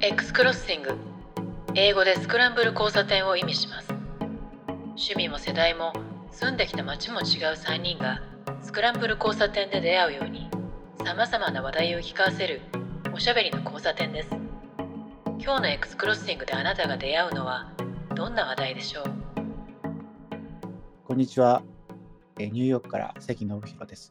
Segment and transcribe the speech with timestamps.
[0.00, 0.96] X クロッシング
[1.74, 3.88] 英語でスクランブル交差点を意味します
[4.90, 5.92] 趣味も世代も
[6.30, 7.24] 住んできた街も違う
[7.54, 8.20] 3人が
[8.62, 10.48] スクランブル交差点で出会うように
[11.04, 12.60] さまざまな話題を聞かせる
[13.12, 14.30] おしゃべりの交差点です
[15.40, 17.72] 今日の X クロッシングであなたが出会うのは
[18.14, 19.04] どんな話題でしょう？
[21.04, 21.62] こんにちは。
[22.38, 24.10] えーニューヨークから関信弘です。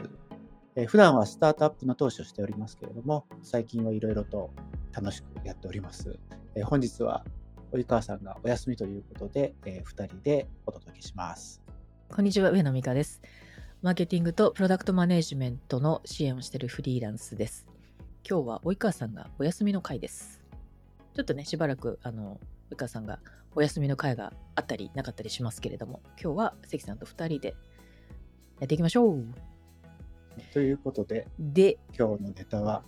[0.77, 4.51] えー普段はスタートアップの投資をしておりますけれども、最近はいろいろと
[4.93, 6.19] 楽しくやっております。
[6.55, 7.25] え本日は
[7.73, 11.67] 及川さんがお休みということで、え2人でお届けします。
[12.09, 13.21] こんにちは上野美香です
[13.81, 17.67] マーケティングとプロダクトマネジメントの支援をしているフリーランスです
[18.27, 20.41] 今日は及川さんがお休みの回です
[21.13, 22.39] ちょっとねしばらくあの
[22.71, 23.19] 及川さんが
[23.55, 27.55] お休みの回があったりなかったりしますけれども今日は関さんと2人で
[28.61, 29.25] やっていきましょう
[30.53, 32.83] ということで、で今日のネタは、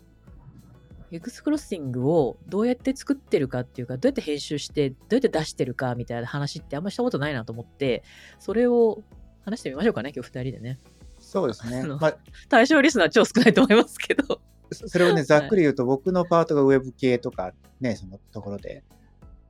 [1.11, 8.03] エクスクロッシングをどうやって作ってるかっていうか、どうやって編集して、どうやって出してるかみたいな話ってあんまりしたことないなと思って、
[8.37, 9.01] それを
[9.43, 10.79] 話してみましょうかね、今日2人でね。
[11.19, 11.83] そうですね。
[11.83, 14.39] まあ、対象リスナー超少ないと思いますけど。
[14.71, 18.83] そそれをね、 ざっくり言うと、僕のパートがウェブ系とか、ね、そのところで、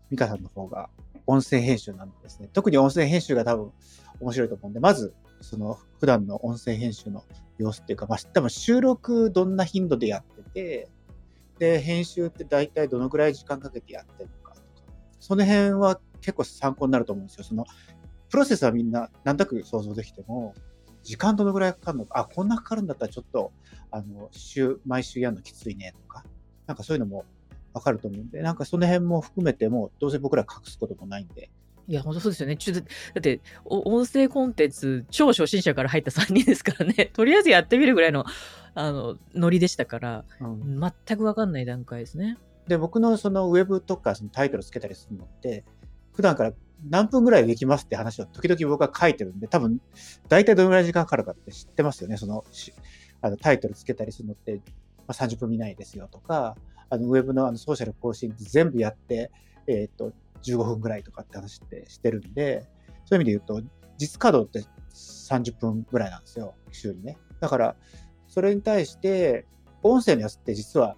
[0.10, 0.90] 美香さんの方が
[1.28, 2.50] 音声編集なんですね。
[2.54, 3.72] 特に音声編集が多分
[4.22, 7.23] 面白いと思うんで、まず、その普段の音声編集の
[7.60, 10.90] 様子っていうか、まあ、多分収録どんな頻度でやってて、
[11.60, 14.68] で、編集って大体どのぐらい時間かけてやってるのかとか、
[15.20, 17.44] その辺は結構参考になると思うんですよ。
[17.44, 17.66] その、
[18.30, 20.54] プロセスはみんななんとなく想像できても、
[21.04, 23.52] 時間どのぐらいかかるのか、あ、こんなかかるんだったらちょっと、
[23.92, 26.23] あの、週、毎週やるのきついねとか、
[26.66, 27.26] なんかそういうのも
[27.73, 31.50] わかると思うんで、なんかその辺も含めても、どうせ僕ら隠すこともないんで、
[31.90, 32.56] いや、本当そうですよね。
[32.56, 32.82] ちょだ
[33.18, 37.09] って、お音声コンテンツ、超初心者から入った3人ですからね。
[37.14, 38.26] とりあえずやってみるぐらいの、
[38.76, 42.38] あの、ノリでしたから、うん全くわかんない段階ですね。
[42.67, 45.66] で、僕のそのウェブとかそのタイトルつけたりするのって、
[46.14, 46.54] 普段から
[46.88, 49.82] 何分ぐらいできますって話を時々僕は書いてるんで、多分、
[50.27, 52.17] 大体どのぐらい時間かかるかって知ってますよね。
[52.17, 52.71] その、し
[53.21, 54.61] あのタイトルつけたりするのって、ま
[55.08, 56.56] あ、30分見ないですよとか、
[56.92, 59.32] あのウェブのあのソーシャル更新全部やって、
[59.66, 60.14] えっ、と、
[60.44, 62.67] 15分ぐらいとかって話ってしてるんで、
[63.05, 63.61] そういう意味で言うと、
[63.98, 67.17] 実稼働って30分ぐらいなんですよ、週にね。
[67.39, 67.76] だから、
[68.27, 69.45] それに対して、
[69.82, 70.95] 音声のやつって実は、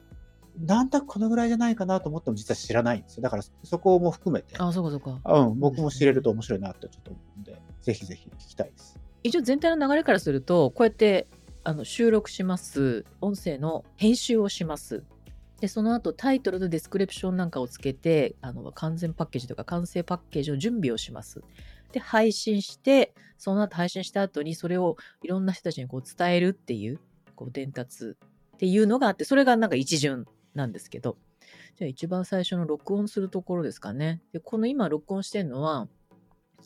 [0.59, 3.23] なんだこのぐらいじゃないかなと思っても実は知らないんですよ。
[3.23, 5.19] だからそこも含めて、あ、そうかそうか。
[5.23, 8.99] うん、僕も知れると面白いなってちょっと思うんで、ぜひぜひ聞きたいです。
[9.23, 11.27] 一応全体の流れからするとこうやって
[11.63, 15.03] あの収録します音声の編集をします
[15.61, 21.41] でその後タイトルとディスクリプションなんかをつけてあの完全パッケージとか完成パッケージの準備をします。
[21.91, 26.99] で配信してその後配信した後にそれをいろんな人たちにこう伝えるっていう
[27.35, 28.15] こう伝達
[28.55, 31.15] っていうのがあってそれがなんか一巡なんですけど。
[31.77, 34.21] じゃあ一番最初の録音するところですかね。
[34.33, 35.87] でこの今録音してるのは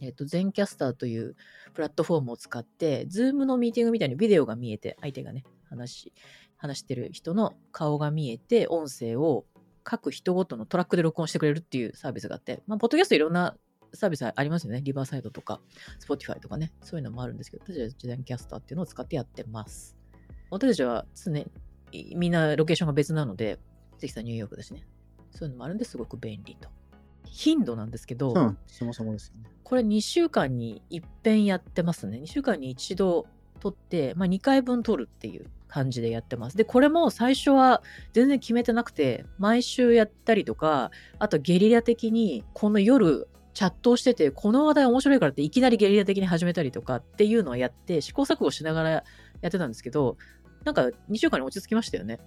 [0.02, 1.36] えっ、と、全キャスターという
[1.74, 6.14] プラットフォームを使って、 Zoom のミーティングみたいにビデオが見えて、相手がね、話、
[6.58, 9.46] 話してる人の顔が見えて、音声を
[9.84, 13.56] 各人ごとのトラックで録音してくれるっていうサービスがあって、まあ、ポッドキャストいろんな
[13.94, 14.82] サービスありますよね。
[14.82, 15.62] リバーサイドとか、
[16.00, 19.96] Spotify とかね、そういうのもあるんですけど、私たちは Zencastrっていうのを使ってやってます。
[20.50, 23.60] 私たちは常に、みんなロケーションが別なので、
[23.98, 24.86] 関さんニューヨークだしね。
[25.32, 26.70] そういうのもあるんですごく便利と。
[27.26, 29.50] 頻度なんですけど、うん、そもそもですよね。
[29.64, 32.20] これ2週間に一遍やってますね。
[32.20, 33.28] 2週間に一度
[33.60, 36.56] 撮って、まあ、2回分撮るっていう感じでやってます。
[36.56, 49.04] で、これも最初は全然決めてなくて、毎週やったりとか、あとゲリラ的にこの夜チャットをしてて、この話題面白いからっていきなりゲリラ的に始めたりとかっていうのをやって、試行錯誤しながらや
[49.48, 50.16] ってたんですけど、
[50.64, 52.20] なんか2週間に落ち着きましたよね。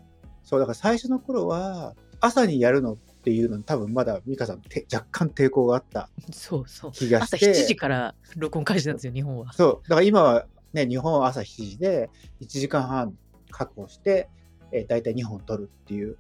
[0.44, 6.92] そう、だから最初の頃は、朝にやるのっていうのに多分まだ美香さんて若干抵抗があったそうそう。
[6.92, 7.50] 気が朝して。
[7.52, 9.54] 7時から録音開始なんですよ、日本は。
[9.54, 12.10] そう、だから今はね、日本は朝7時で
[12.40, 13.16] 1時間半
[13.50, 14.28] 確保して、
[14.72, 16.18] えー、大体2本取るっていう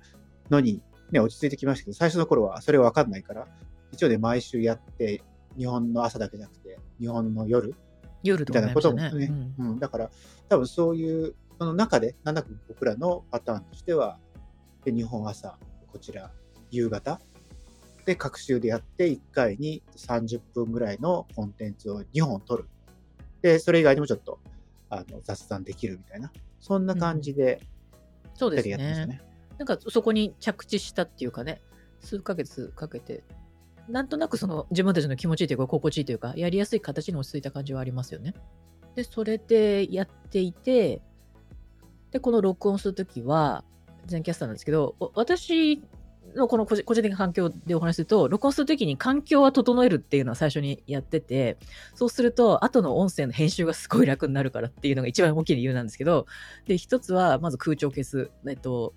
[0.50, 3.46] のに、ね、落ち着いてきましたけど、最初の頃はそれ分かんないから、
[3.92, 5.22] 一応ね、毎週やって、
[5.56, 7.74] 日本の朝だけじゃなくて、日本の夜、
[8.22, 9.26] 夜とかもやりましたね。
[9.58, 10.10] うんうん、だから
[10.48, 14.18] 多分そういう、その中で、なんだか僕らのパターンとしては、
[14.84, 15.58] で日本朝、
[15.90, 16.30] こちら
[16.70, 17.20] 夕方、
[18.08, 22.68] で、各週でやって、1回に30分ぐらいのコンテンツを2本取る。
[23.42, 24.38] で、それ以外にもちょっと
[24.88, 27.60] あの雑談できるみたいな、そんな感じで
[28.38, 28.76] そうですね。
[28.76, 29.20] ね。
[29.58, 31.60] なんかそこに着地したっていうかね、
[32.00, 33.24] 数ヶ月かけて、
[33.88, 38.34] なんとなくその自分たちの気持ちいいというか、心地いいというか、やりやすい形に落ち着いた感じはありますよね。
[38.94, 41.02] で、それでやっていて、
[42.12, 43.64] で、この録音するときは、
[44.06, 45.82] 全キャスターなんですけど、お私
[46.36, 51.58] のこの個人的な環境でお話すると、録音するときに環境は整えるっていうのは最初にやってて、
[51.94, 56.26] そうすると、後の音声の編集がすごい楽になるからっていうのが一番大きい理由なんですけど、
[56.66, 58.30] で、一つは、まず空調消す。
[58.46, 58.94] えっと、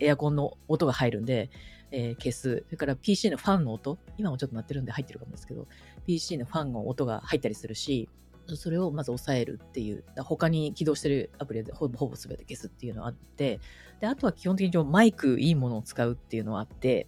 [0.00, 1.50] エアコンの音が入るんで、
[1.90, 2.64] えー消す。
[2.66, 3.98] それから PC のファンの音。
[4.18, 5.66] 今もちょっと鳴ってるんで入ってるかもですけど、
[6.06, 8.08] PC のファンの音が入ったりするし、
[8.56, 13.60] それをまず抑えるっていう、他に起動してるアプリでほぼほぼ全て消すっていうのがあって、
[14.00, 17.06] で、あとは基本的にマイクいいものを使うっていうのはあって、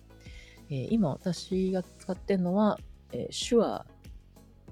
[0.71, 2.79] えー今私が使ってるのは、
[3.13, 3.85] えー、Shure っ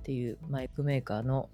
[0.03, 1.49] ていうマイクメーカーの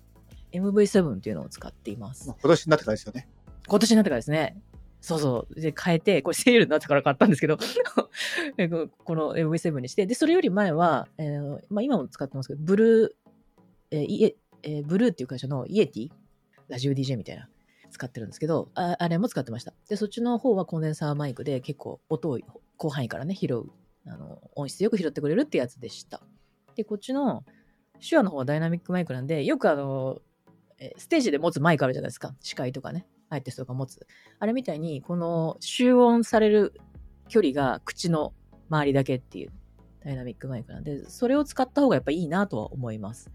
[0.53, 2.37] MV7 っていうのを使っていますまあ。
[2.41, 3.29] 今年になってからですよね。
[3.69, 4.61] 今年になってからですね。
[5.01, 5.61] そうそう。
[5.61, 7.59] で、変えて、これセールになってから買ったんですけど、
[8.59, 16.11] え ここの MV7 にして、で、それより前は、えーまあ、今も使ってますけど、ブルー、えーえーブルーっていう会社のイエティ？
[16.69, 17.49] ラジオ DJ みたいな、
[17.91, 19.73] 使ってるんですけど、ああれも使ってました。
[19.89, 23.65] で、そっちの方はコンデンサーマイクで結構音を広範囲からね、拾う、
[24.07, 26.23] あの、音質よく拾ってくれるってやつでした。
[26.77, 27.45] で、こっちの、
[28.09, 30.21] Shureの方はダイナミックマイクなんで、よくあの、
[30.97, 32.35] ステージで持つマイクあるじゃないですか。
[32.41, 34.07] 司会とかね、アーティストが持つ。
[34.39, 36.73] あれみたいに、この集音される
[37.29, 38.33] 距離が口の
[38.71, 39.53] 周りだけっていう
[40.05, 43.31] ダイナミックマイクなんで、それを使った方がやっぱいいなとは思います。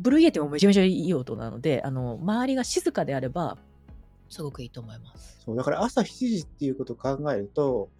[0.00, 3.58] Blue Yeti もめちゃめちゃいい音なので、あの、周りが静かであれば、
[4.30, 5.42] すごくいいと思います。
[5.44, 7.90] そう、だから朝7時っていうことを考えると、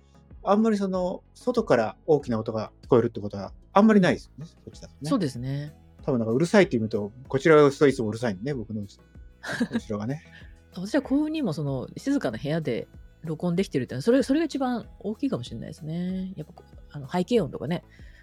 [0.42, 5.10] あんまりその、外から大きな音が聞こえるってことはあんまりないですよね、こっちだとね。
[5.10, 5.74] そうですね。
[6.02, 8.98] 多分なんかうるさいって言うと、こちらがいつもうるさいんでね、僕の後
[9.90, 10.22] ろがね。
[10.72, 12.86] 私はこういうふうにもその静かな部屋で
[13.24, 16.32] 録音できてるってそれそれが一番大きいかもしれないですね。
[16.36, 16.62] やっぱ
[16.92, 17.82] あの背景音とかね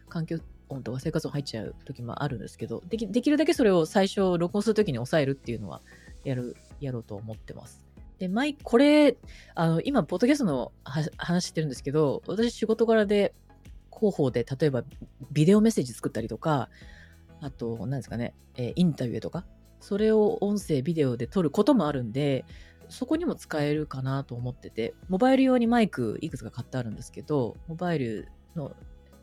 [0.10, 0.40] 環境
[0.70, 5.82] 音とか生活音入っちゃう時もあるんですけどできできるだけそれを最初録音する時に抑えるっていうのは
[6.24, 7.88] やるやろうと思ってます。
[8.20, 9.16] で、マイ、これ、
[9.54, 10.72] あの、今、ポッドキャストの
[11.18, 13.34] 話してるんですけど、私仕事柄で、
[13.96, 14.84] 広報で、例えば、
[15.32, 16.70] ビデオメッセージ作ったりとか、
[17.42, 19.46] あと、何ですかね、えーインタビューとか、
[19.80, 22.46] それを音声、ビデオで撮ることもあるんで、
[22.90, 28.76] そこにも使えるかなと思ってて、モバイル用にマイクいくつか買ってあるんですけど、モバイルの、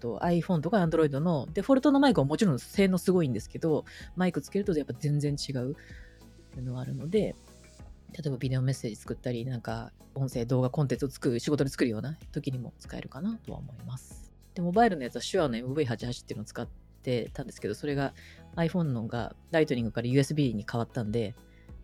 [0.05, 3.87] と、iPhone とか Android のデフォルトのマイクはもちろん性能すごいんですけど、
[4.17, 5.75] マイクつけるとやっぱ全然違うっ
[6.53, 7.35] ていうのがあるので、
[8.13, 14.31] 例えばビデオメッセージ作ったり、なんか音声、動画、コンテンツを作る、仕事で作るような時にも使えるかなとは思います。
[14.53, 16.69] で、モバイルのやつは手話の MV88 っていうのを使っ
[17.03, 18.13] てたんですけど、それが
[18.57, 21.35] iPhone のがライトニングから USB に変わったんで、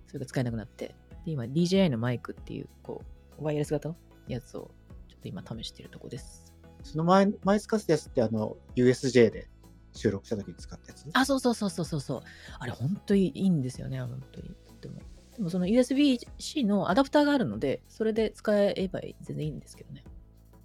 [0.09, 0.95] それが使えなくなって、
[1.25, 3.03] で、今 DJI のマイクっていう、こ
[3.41, 3.97] う、ワイヤレス型の
[4.29, 4.71] やつを
[5.09, 6.50] ちょっと今試しているとこです。
[6.83, 9.49] その前、前使ってたやつってあの、USJ で
[9.93, 12.23] 収録した時に使ったやつあ、そうそうそうそうそうそう。
[12.59, 14.49] あれ、本当にいいんですよね、本当に。
[14.67, 15.01] とっても。
[15.37, 20.05] でもその USB-C のアダプターがあるので、それで使えば全然いいんですけどね。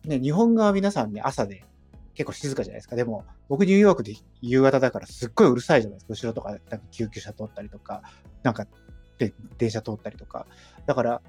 [0.06, 1.64] ね、日本側皆さんね、朝で
[2.14, 2.96] 結構静かじゃないですか。
[2.96, 6.14] でも、僕ニューヨークで夕方だからすっごいうるさいじゃないですか。
[6.14, 8.04] 後ろとか、なんか救急車通ったりとか、
[8.44, 8.68] なんか
[9.18, 10.48] で電車通ったりとか。
[10.86, 11.22] だから、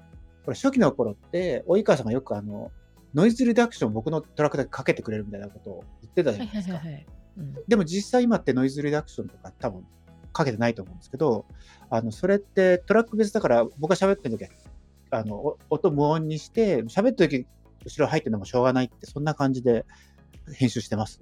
[0.45, 2.71] これ初期の頃って、及川さんがよくあの、
[3.17, 6.79] ノイズリダクション僕のトラックだけかけてくれるみたいなことを言ってたじゃはないいですか。
[7.67, 9.83] でも実際今ってノイズリダクションとか多分
[10.31, 11.45] かけてないと思うんですけど、
[11.89, 14.51] あの、それってトラック別だから僕が喋ってる時は、
[15.09, 17.47] あの、お音無音にして、喋ってる時
[17.85, 19.87] 後ろ入ってるのもしょうがないって、そんな感じで
[20.53, 21.19] 編集してます？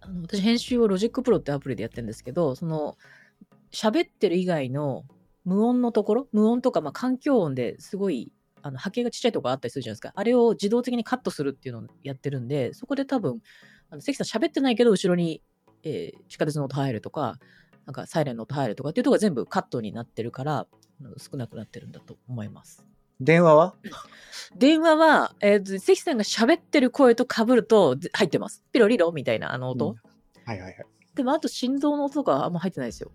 [0.00, 2.96] あの私、編集を Logic Pro ってアプリでやってるんですけど、その、
[3.70, 5.04] 喋ってる以外の
[5.44, 10.12] 無音のところ、無音とか、まあ、環境音ですごい、あの波形がちっちゃいところあったりするじゃないですか。
[10.14, 13.40] あれを自動的にカットするっていうのをやってるんで、そこで多分、
[13.90, 15.42] あの関さん喋ってないけど、後ろに、
[15.82, 17.38] えー地下鉄の音入るとか、
[17.86, 20.66] なんかサイレンの音入るとかっていうところが全部カットになってるから、
[21.16, 22.84] 少なくなってるんだと思います。
[23.20, 23.74] 電話は？
[24.56, 28.64] 電話は、えーと、関さんが喋ってる声と被るとぜ入ってます。
[28.72, 29.90] ピロリロみたいなあの音。
[29.90, 29.94] うん
[30.44, 30.86] はいはいはい。
[31.14, 33.10] でもあと心臓の音とかあんま入ってないですよ。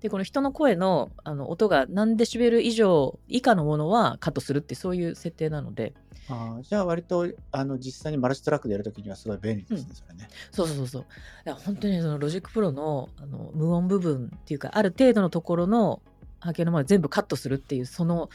[0.00, 5.94] で、この人の声のあの音が何デシベル以上以下のものはカットするってそういう設定なので、
[6.28, 10.28] あーじゃあ割と、あの、実際にマルチトラックでやるときにはすごい便利ですね、それね。
[10.50, 11.04] そうそうそうそう。
[11.44, 16.02] だから本当にその Logic Pro のあの無音部分っていうか、ある程度のところの
[16.40, 18.28] 波形のものを全部カットするっていう、その、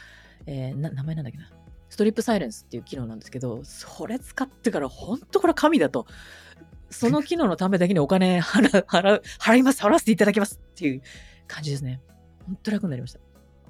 [0.46, 1.50] えーな名前なんだっけな？
[1.90, 6.06] ストリップサイレンスっていう機能なんですけど、それ使ってから本当これは神だと。
[6.88, 11.02] その機能のためだけにお金払う、払う、払います、払わせていただきますっていう
[11.52, 12.00] 感じですね。
[12.46, 13.20] 本当楽になりました。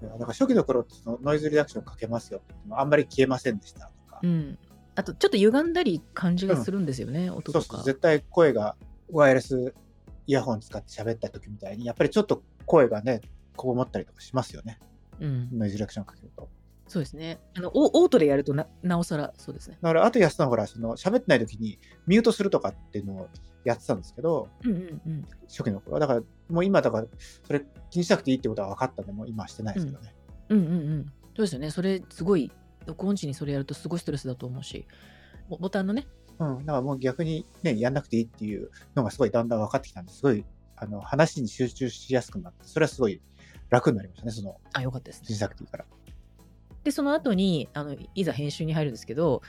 [0.02, 4.20] だから初期の頃そのノイズリダクションかけますよってあんまり消えませんでしたとか。
[4.22, 4.58] うん。
[4.94, 7.64] あと、ちょっと歪んだり感じがするんですよね、音とか。
[7.64, 8.76] そうそう、絶対声が
[9.10, 9.74] ワイヤレス
[10.26, 13.20] イヤホン使って喋った時みたいに、やっぱりちょっと声がね、
[13.56, 14.78] こう思ったりとかしますよね。
[15.20, 15.48] うん。
[15.52, 16.48] ノイズリダクションかけると。
[16.88, 17.40] そうですね。
[17.54, 19.78] あの、オートでやるとな、なおさらそうですね。
[19.80, 23.28] だから、あとやつさんほら、その、喋ってない時にミュートするとかっていうのを
[23.64, 25.26] やってたんですけど、うんうんうん。
[25.48, 26.00] 初期の頃は。
[26.00, 26.22] だから、
[26.52, 27.06] もう今、だから、
[27.46, 30.14] それ気にしなくていいってことは分かったんで、もう今はしてないですけどね。
[30.50, 31.70] うん、うん、うんうんそうですよね。
[31.70, 32.50] それ、すごい、
[32.86, 34.86] 録音時にそれやるとすごいストレスだと思うし、
[35.48, 36.06] ボタンのね。
[36.38, 40.44] うん、だからもう逆にね、やんなくていいっていうのがすごいだんだん分かってきたんですごい、
[40.76, 43.22] あの、話に集中しやすくなって、それはすごい
[43.70, 44.60] 楽になりましたね、その。
[44.74, 45.26] あ、よかったですね。
[45.28, 45.84] 小さくていいから。
[46.84, 49.42] で、その後に、あの、いざ編集に入るんですけど、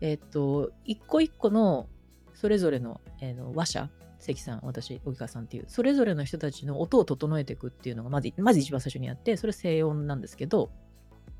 [0.00, 1.88] えっと、一個一個の、
[2.34, 10.70] それぞれの、えー、の話者、関さん、私、荻川さんっていう、それぞれの人たちの音を整えていくっていうのが、まず、まず一番最初にやって、それ静音なんですけど、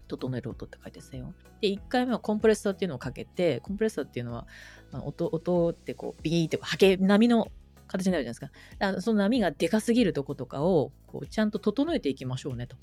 [0.09, 1.35] 整える音って書いて静音。
[1.61, 4.47] で、1回目はコンプレッサーっていうのをかけて、コンプレッサーっていうのは、
[4.93, 7.51] 音、音ってこう、ビーって波形、波の
[7.87, 8.51] 形になるじゃないですか。
[8.79, 12.77] だかその波がでかすぎるとことかを、こう、ちゃんと整えていきましょうねと。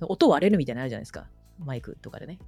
[0.00, 1.28] 音割れるみたいなのあるじゃないですか。
[1.58, 2.38] マイクとかでね。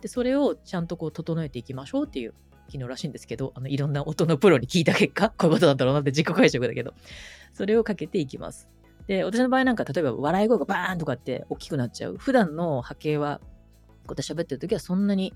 [0.00, 2.34] で、それをちゃんとこう整えていきましょうっていう
[2.72, 6.94] 機能らしいんですけど、あの、いろんな音のプロに聞いた結果、こういうことなんだろうなって自己解釈だけど、
[7.52, 8.68] それをかけていきます。
[9.06, 12.16] で、私の場合なんか、例えば笑い声がバーンとかって大きくなっちゃう。
[12.16, 13.40] 普段の波形は、
[14.06, 15.32] こうやって喋ってる時はそんなに、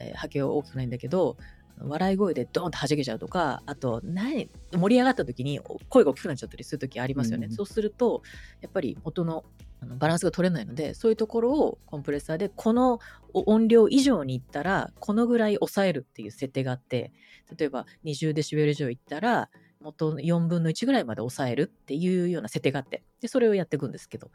[0.00, 1.36] えー、波形は大きくないんだけど、
[1.82, 7.46] 笑い声でドーンと弾けちゃうとか、あと、何、盛り上がった時に声が大きくなっちゃったりする時ありますよね。
[7.46, 8.22] うん、そうすると、
[8.60, 9.44] やっぱり音の
[9.82, 13.00] あのバランスが取れないので、そういうところをコンプレッサーで、この
[13.32, 17.12] 音量以上にいったら、このぐらい抑えるっていう設定があって、
[17.56, 19.48] 例えば20デシベル以上いったら、
[19.80, 24.30] 元4分の1ぐらいまで抑えるっていうような設定があって、で、それをやっていくんですけど。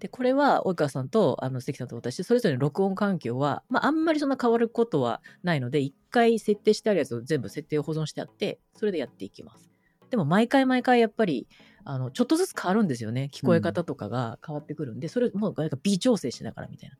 [0.00, 9.70] で、これは、及川さんと、あの、関さんと私、それぞれの録音環境は、まあ、あんまりそんな変わることはないので、一回設定してあるやつを全部設定を保存してあって、それでやっていきます。
[10.10, 11.46] でも、毎回毎回やっぱり、
[11.84, 13.28] あの、ちょっとずつ変わるんですよね。
[13.32, 16.96] 聞こえ方とかが変わってくるんで、うん、それもうなんか微調整しながらみたいな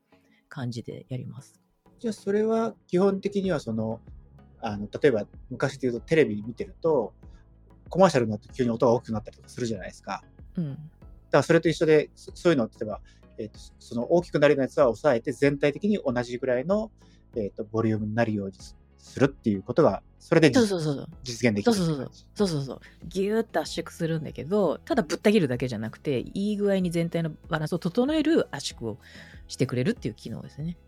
[0.48, 1.60] 感じでやります。
[1.98, 4.00] じゃあ、それは基本的にはその、
[4.60, 7.14] あの、例えば昔で言うとテレビ見てると、
[7.88, 10.22] コマーシャルになって急に音が大きくなったりとかするじゃないですか。
[10.56, 10.74] うん。
[10.74, 10.80] だか
[11.30, 13.00] らそれと一緒で、そういうのを例えば、
[13.38, 16.90] えーと、その大きくなるようなやつは抑えて、全体的に同じぐらいの、
[17.36, 18.54] えーと、ボリュームになるように
[19.04, 22.10] するっていうことが、それで実現できるそうそうそう。
[22.34, 22.80] そうそうそう。
[23.06, 28.98] ギューッと圧縮するんだけどただぶった切るだけじゃなくていい具合に全体のバランスを整える圧縮を
[29.46, 30.78] してくれるっていう機能ですね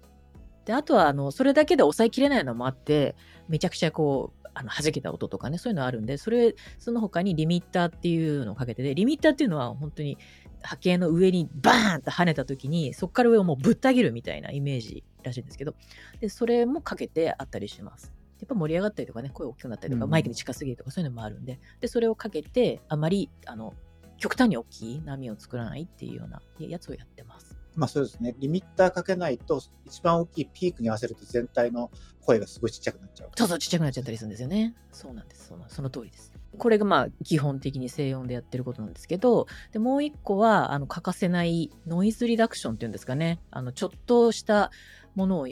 [0.66, 3.16] であとはあのそれだけで抑えきれないのもあって
[3.49, 10.18] めちゃくちゃこうあの弾けた音とかねそういうのあるんでそれその他にリミッターっていうのをかけててリミッターっていうのは本当に
[10.62, 15.75] 波形の上にバーンと跳ねた時にそこから上をもうぶった切るみたいなイメージらしいんですけど
[16.20, 23.73] でそれもかけてあったりしますやっぱ盛り上がったりとかね、声大きくなったりとか、うん、マイクに近すぎるとかそういうのもあるんで、で、それをかけて、あまり、あの、
[24.18, 27.45] 極端に大きい波を作らないっていうようなやつをやってます。
[27.76, 28.35] まあそうですね。
[28.38, 31.90] リミッターかけないと、一番大きいピークに合わせると全体の
[32.23, 33.30] 声がすごいちっちゃくなっちゃう。
[33.37, 34.75] そうそう、ちっちゃくなっちゃったりするんですよね。
[34.90, 35.49] そうなんです。
[35.49, 36.33] そのその通りです。
[36.59, 43.40] これがまあ基本的に整音でやってることなんですけど、でもう一個はあの欠かせないノイズリダクションっていうんですかね。
[43.50, 44.71] あのちょっとした
[45.14, 45.49] ものを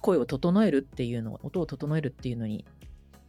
[0.00, 2.64] 声を整えるっていうのを音を整えるっていうのに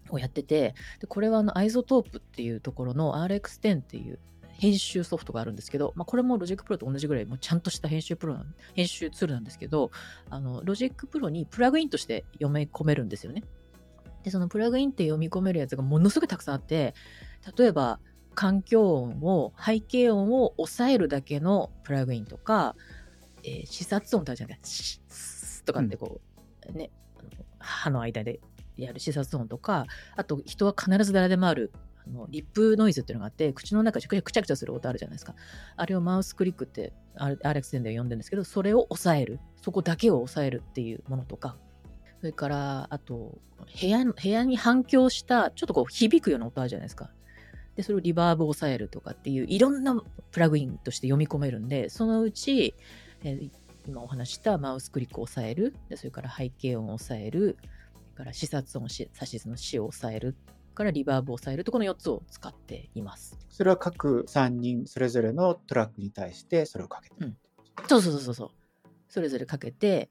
[0.09, 4.19] をやってて、でこれはあの iZotope っていうところの RX10 っていう
[4.61, 8.37] 編集ソフトがあるんですけど、まあ、これも Logic Pro と同じぐらいもうちゃんとした編集プロ
[8.75, 9.89] 編集ツールなんですけど、
[10.29, 13.43] あの Logic Pro にプラグインとして読み込めるんですよね。
[14.21, 16.93] で、そのプラグインって読み込めるやつがものすごいたくさんあって、
[17.57, 17.99] 例えば
[18.35, 22.75] 環境音を、背景音を抑えるだけのプラグインとか、
[23.43, 26.21] えー、視察音とかじゃなくて、シッとかってこ
[26.67, 26.91] う、うん、ね、
[27.57, 28.39] 歯の間で
[28.77, 31.71] やる視察音とか、あと人は必ず誰でもある
[32.05, 35.35] あのリップノイズっていうのがあって、口の中でくちゃくちゃする音あるじゃないですか。
[35.75, 39.39] あれをマウスクリックって RX で呼んでるんですけど、それを抑える。
[39.61, 41.55] そこだけを抑えるっていうものとか、
[42.19, 43.39] それから、あと、
[43.81, 47.09] 部屋、部屋に反響した、ちょっとこう響くような音あるじゃないですか。
[47.75, 49.99] で、それをリバーブを抑えるとかっていう、いろんな
[50.31, 52.75] プラグインとして読み込めるんで、そのうち、
[53.23, 53.51] えー、
[53.87, 57.57] 今お話したマウスクリックを抑える、それから背景音を抑える、
[57.93, 60.35] それから視察音、指図の死を抑える、
[60.73, 63.37] からリバーブを抑えるとこの4つを使っています。
[63.49, 67.37] それは各3人それぞれのトラックに対してそれをかけてる、うん、
[67.87, 68.49] そうそうそうそう。
[69.07, 70.09] それぞれかけて、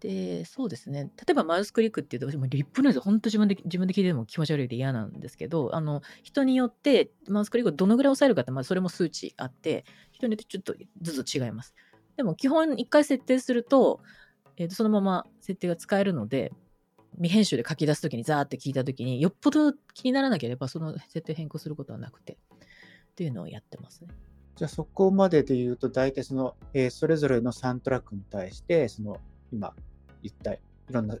[0.00, 1.10] で、そうですね。
[1.16, 11.74] 例えばマウスクリックっていうと、もリップノイズ、本当自分で、自分で聞いても気持ち悪いで嫌なんですけど、あの、人によってマウスクリックをどのぐらい抑えるかって、まあ、それも数値あって、人によってちょっとずつ違います。
[12.16, 14.00] でも、基本一回設定すると、
[14.56, 16.52] えー、とそのまま設定が使えるので、
[17.14, 24.08] 未編集で書き出すときにザーって聞いたときに、よっぽど気にならなければ、その設定変更することはなくて、っていうのをやってますね。
[24.56, 29.18] じゃあそこまでで言うと、大体その、えー、それぞれの3トラックに対して、その、
[29.52, 29.74] 今、
[30.22, 31.16] いったいろんな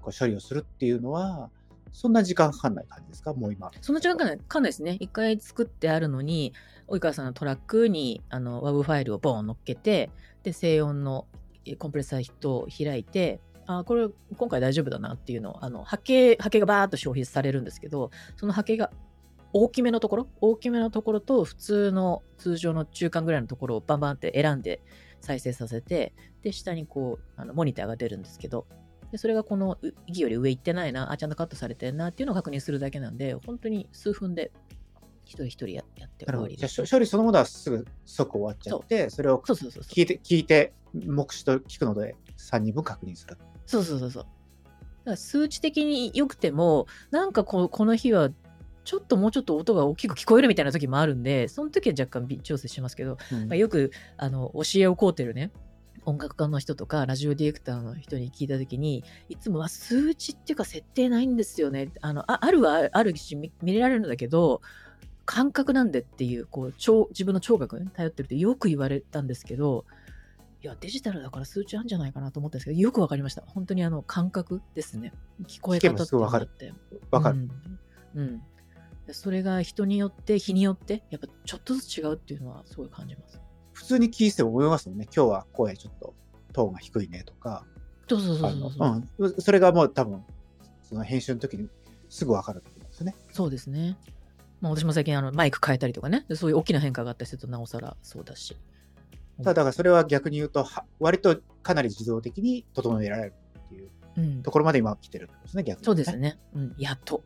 [0.00, 1.50] こう処理をするっていうのは、
[1.92, 3.34] そんな時間かかんない感じですか？
[3.34, 3.70] もう今。
[3.80, 4.96] そんな時間かかんないかんないですね。
[5.00, 6.52] 一回作ってあるのに、
[6.88, 10.10] 及川さんのトラックにあの WAV ファイルをボーン乗っけて、
[10.42, 11.26] で、静音の
[11.64, 13.40] えコンプレッサーと開いて、
[13.78, 18.90] あこれ今回大丈夫だなっていうのを、あの波形波形がバーッと消費されるんですけど、その波形が
[19.52, 24.80] 大きめのところ、大きめのところと普通の通常の中間ぐらいのところをバンバンって選んで
[25.20, 28.66] 再生させて、で、下にこう、あのモニターが出るんですけど、
[29.10, 34.52] でそれがこの息より上行ってないな、あ、ちゃんとカットされてんなっていうのを確認するだけなんで、本当に数分で
[35.24, 39.38] 一人一人ややって終わりじゃ処理そのものはすぐ即終わっちゃって、それを。
[39.38, 43.36] 聞いて、聞いて、目視と聞くので3人分確認する。
[43.70, 44.22] そうそうそうそう。
[44.22, 44.30] だか
[45.12, 48.30] ら数値的に良くても、なんかここの日は、
[48.84, 55.52] ちょっともうちょっと音が大きく聞こえるみたいな時もあるんで、その時は若干微調整しますけど、うんまあ、よくあの教えを請うてるね、
[56.04, 61.90] 音楽家の人とか、ラジオディレクターの人に聞いた時に、いつもは数値っていうか設定ないんですよね。
[62.00, 64.62] あのああるはあるし見見れられるんだけど、
[65.26, 69.84] 感覚なんでっていう、こう聴自分の聴覚に頼ってるってよく言われたんですけど、
[70.62, 73.42] いや、デジタルだから数値あるんじゃないかなと思ったんですけど、よくわかりました。
[73.46, 75.12] 本当にあの感覚ですね。
[75.46, 76.72] 聞こえ方ってわかるって。
[77.10, 77.48] わかる。
[78.14, 78.26] うん。
[78.26, 78.42] うん。
[79.12, 83.40] それが人によって、日によって、やっぱちょっとずつ違うっていうのはすごい感じます。
[83.72, 85.04] 普通に聞いてても思いますもんね。
[85.04, 86.14] 今日は声ちょっと
[86.52, 87.64] トーンが低いねとか。
[88.06, 88.88] そうそうそうあそうそう。
[88.88, 89.40] のうん。
[89.40, 90.22] それがもう多分、
[90.82, 91.68] その編集の時に
[92.10, 93.16] すぐわかるってことですね。
[93.32, 93.96] そうですね。
[94.60, 98.58] まあ私も最近あのマイク変えたりとかね、そういう大きな変化があったりするとなおさらそうだし。
[99.42, 103.34] ただ、だからそれは逆に言うと、は割とかなり自動的に整えられる
[103.66, 104.50] っていううんと。
[104.50, 106.16] ころまで今来てるってことですね、逆に、そうです。
[106.16, 106.38] ね。
[106.54, 107.22] うん、やっと。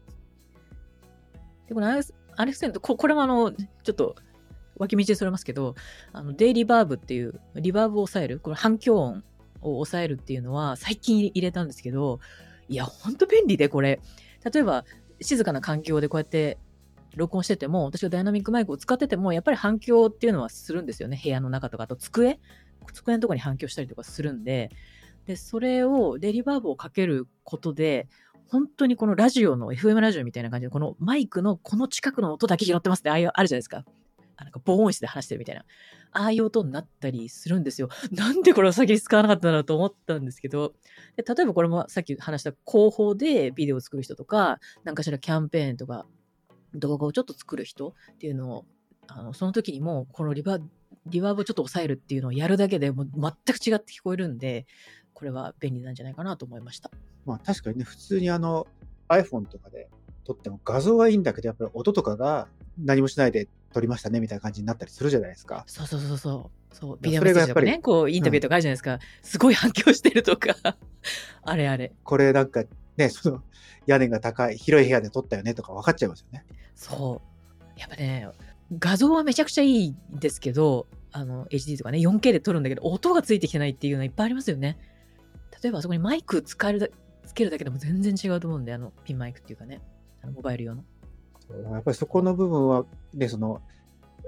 [1.69, 4.17] で、このアレスアレクセント、ここれもあの、ちょっと
[4.77, 5.75] 脇道でそれますけど、
[6.13, 9.25] あのデイリバーブっていう、リバーブを抑える、この反響音
[9.61, 12.21] を抑えるっていうのは最近入れたんですけど、
[12.69, 14.01] いや、ほんと便利で、これ。
[14.53, 14.85] 例えば、
[15.21, 16.59] 静かな環境でこうやって
[17.17, 21.21] 録音してても、私がダイナミックマイクを使ってても、やっぱり反響っていうのはするんですよね。
[21.23, 22.39] 部屋の中とか、あと机？
[22.93, 24.71] 机のところに反響したりとかするんで、
[25.27, 28.09] で、それを、デリバーブをかけることで、
[28.49, 33.85] 本当にこのラジオの FM ラジオみたいな感じで、このマイクのこの近くの音だけ拾ってますって、ああいうあるじゃないですか。
[34.37, 35.65] あなんか防音室で話してるみたいな。
[36.13, 37.89] ああいう音になったりするんですよ。
[38.13, 40.75] なんでこれを先に使わなかったんだろうと思ったんですけど、
[41.17, 46.07] で例えばこれもさっき話した広報でビデオを作る人とか、何かしらキャンペーンとか、
[46.75, 48.65] 動画をちょっと作る人っていうのを、
[49.07, 50.59] あのその時にもこのリバ
[51.07, 54.67] リバーブをちょっと抑えるっていうのをやるだけでもう全く違って聞こえるんで、
[55.13, 56.91] これは便利なんじゃないかなと思いました。
[57.27, 58.67] まあ確かにね、普通にあの
[59.09, 59.89] iPhone とかで
[60.25, 65.65] 撮っても画像はいいんだけど、やっぱり音とかが何もしないで撮りましたねみたいな感じになったりするじゃないですか。
[65.67, 66.75] そうそうそうそう。
[66.75, 66.97] そう。
[66.97, 68.99] いビデオメッセージとかね、こう、インタビューとかあるじゃないですか。
[69.23, 70.57] すごい反響してるとか。
[71.43, 71.93] あれあれ。
[72.03, 72.65] これなんか
[72.97, 73.43] ね、その
[73.87, 76.45] 屋根が高い、広い部屋で撮ったよねとか分かっちゃいますよね。
[76.75, 77.21] そ
[77.77, 77.81] う。
[77.81, 78.29] やっぱね、
[78.79, 84.79] 画像はめちゃくちゃいいんですけど、あの、HD とかね、4K で撮るんだけど、音がついてきてないっていうのはいっぱいありますよね。
[85.63, 86.93] 例えばあそこにマイク使える
[87.27, 89.81] つけるだけでも全然違うと思うんで、あの、ピンマイクっていうかね、
[90.23, 90.85] あのモバイル用の。
[91.73, 93.61] やっぱりそこの部分は、ね、その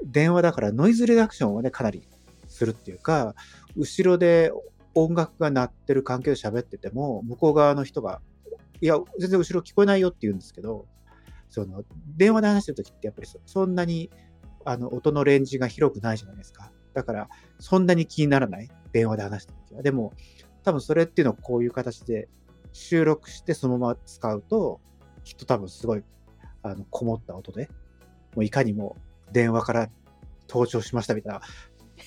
[0.04, 2.06] 電話だからノイズレダクションをね、かなり
[2.48, 3.34] するっていうか、
[3.76, 4.52] 後ろで
[4.94, 8.20] 音楽が鳴ってる環境で喋ってても、向こう側の人が、
[8.80, 10.86] いや、全然後ろ聞こえないよって言うんですけど、
[11.56, 11.84] その
[12.18, 14.10] 電話で話してる時ってやっぱりそんなに
[14.66, 16.70] あの音のレンジが広くないじゃないですか。
[16.92, 18.68] だから、そんなに気にならない。
[18.92, 19.82] 電話で話してる時は。
[19.82, 20.12] でも、
[20.64, 22.28] 多分それっていうのをこういう形で
[22.72, 24.80] 収録してそのまま使うと、
[25.24, 26.02] きっと多分すごい
[26.62, 27.70] あのこもった音で、
[28.34, 28.96] もういかにも
[29.32, 29.88] 電話から
[30.48, 31.40] 登場しましたみたいな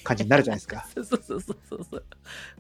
[0.03, 0.87] 感じになるじゃないですか。
[0.93, 2.05] そうそうそうそうそう。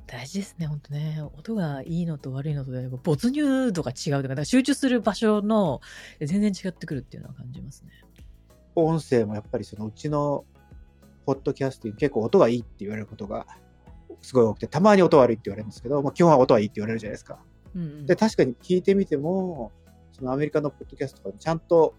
[0.07, 1.21] 大事ですね、ほんとね。
[1.37, 5.81] 音がいいのと悪いのとで、没入度が違うとか、だから集中する場所の
[6.19, 7.91] 全然違ってくるっていうのは感じますね。
[8.75, 10.45] 音声もやっぱりそのうちの
[11.25, 13.45] ポッドキャスティング結構音がいいって言われることが
[14.21, 17.39] すごい多くて、たまに音悪いって言われるんですけど、まあ、基本は音はいいって言われるじゃないですか。
[17.75, 19.71] うんうん、で、確かに聞いてみても、
[20.13, 21.95] そのアメリカのポッドキャストとかでちゃんと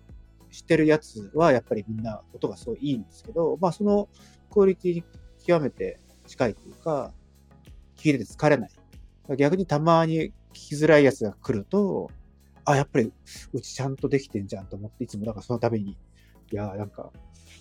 [0.51, 4.09] してるやつはやっぱりみんな音がすごいいいんですけど、まあその
[4.51, 5.05] クオリティに
[5.47, 7.13] 極めて近いというか、
[7.97, 8.71] 聞いてて疲れない。
[9.37, 12.11] 逆にたまに聞きづらいやつが来ると、
[12.65, 13.13] あ、やっぱり
[13.53, 15.93] うちちゃんとできてんじゃんと思って、いつもなんかそのために、
[16.53, 17.11] いや、なんか、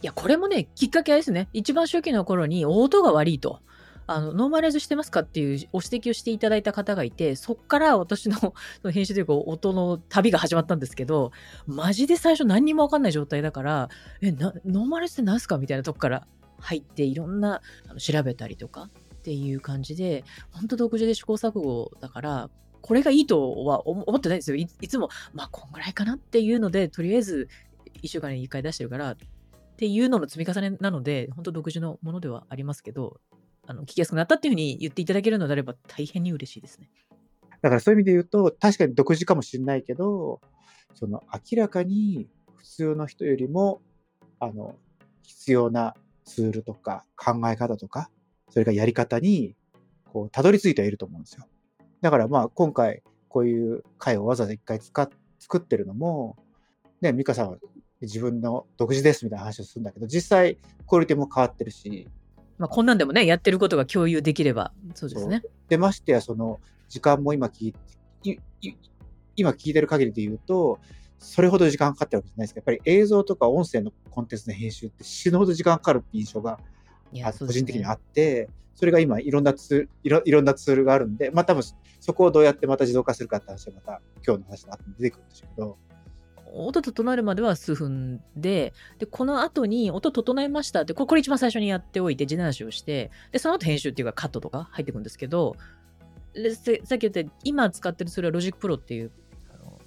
[0.01, 1.49] いや、これもね、きっかけあれですね。
[1.53, 3.61] 一番初期の頃に音が悪いと。
[4.07, 8.55] あの、ノーマライズしてますかっていうご指摘をしていただいた方がいて、そっから私の
[8.91, 11.31] 編集というか音の旅が始まったんですけど、
[11.67, 13.89] マジで最初何にもわかんない状態だから、
[14.21, 16.27] え、ノーマライズって何すかみたいなとこから
[16.59, 22.49] 入って、いろんなあの調べたりとか、っていう感じで、本当独自で試行錯誤だから、
[22.81, 24.55] これがいいとは思ってないんですよ。
[24.55, 27.49] いいつも、まあ、こんぐらいかなっていうので、とりあえず
[28.01, 29.17] 1週間に1回出してるから、っ
[29.75, 33.19] ていうのの積み重ねなので、本当独自のものではありますけど、
[33.67, 36.89] あの聞きやすくなったっていうふうに言っていただけるのであれば大変に嬉しいですね。
[37.61, 40.41] だからそういう意味で言うと、確かに独自かもしれないけど、
[40.95, 43.81] その明らかに普通の人よりも、
[44.39, 44.75] あの、
[45.23, 45.95] 必要な
[46.29, 48.09] ツールとか考え方とか、
[48.49, 49.55] それからやり方に、
[50.11, 51.45] こう、たどり着いてはいると思うんですよ。
[52.01, 56.37] だからまあ今回こういう回をわざわざ一回使っ作ってるのも、
[57.01, 57.57] ね、美香さんは
[58.01, 62.07] 自分の独自ですみたいな話をするんだけど、実際クオリティも変わってるし、
[62.57, 65.41] まあ、こんなんでもね、やってることが共有できれば、そうですね。
[65.69, 67.75] で、ましてやその時間も今聞い
[69.35, 70.79] 今聞いてる限りで言うと、
[71.19, 76.59] それほど時間かかってるわけじゃないですけど、やっぱり映像とか音声のコンテンツの編集って死ぬほど時間かかるって印象が
[77.11, 81.63] いあ個人的にあって、それが今いろんなツールいろ、いろんなツールがあるんで、まあ多分
[81.99, 85.77] そこをどうやってまた自動化するかって話はまた今日の話の後に出てくるんでしょうけど、
[86.53, 95.55] 音整えるまでは数分で、で、この後に音整えましたって、これこれ一番最初にやっておいて、地なしをして、で、その後編集っていうかカットとか入ってくるんですけど、
[96.33, 99.11] でせさっき言った今使ってるそれは Logic Pro っていう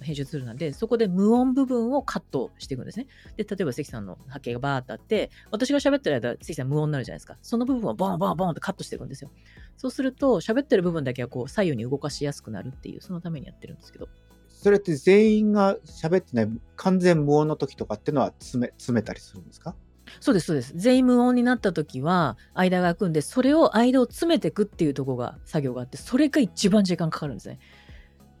[0.03, 3.07] 編集ツールなんで、そこで無音部分をカットしていくんですね。
[3.37, 7.37] で、例えば関さんの波形がバーってあって、私が喋ってる間、関さん無音になるじゃないですか。
[7.41, 9.31] その部分をボンボンボンってカットしていくんですよ。
[9.77, 14.07] そうすると、喋ってる部分だけはこう左右に動かしやすくなるっていう、そのためにやってるんですけど。
[14.47, 19.75] それって全員が喋ってない完全無音の時とかっていうのは詰め詰めたりするんですか？
[20.19, 20.73] そうです、そうです。
[20.75, 27.59] 全員無音になった時は、間が空くんで、それを間を詰めていくっていうところが、作業があって、それが一番時間かかるんですね。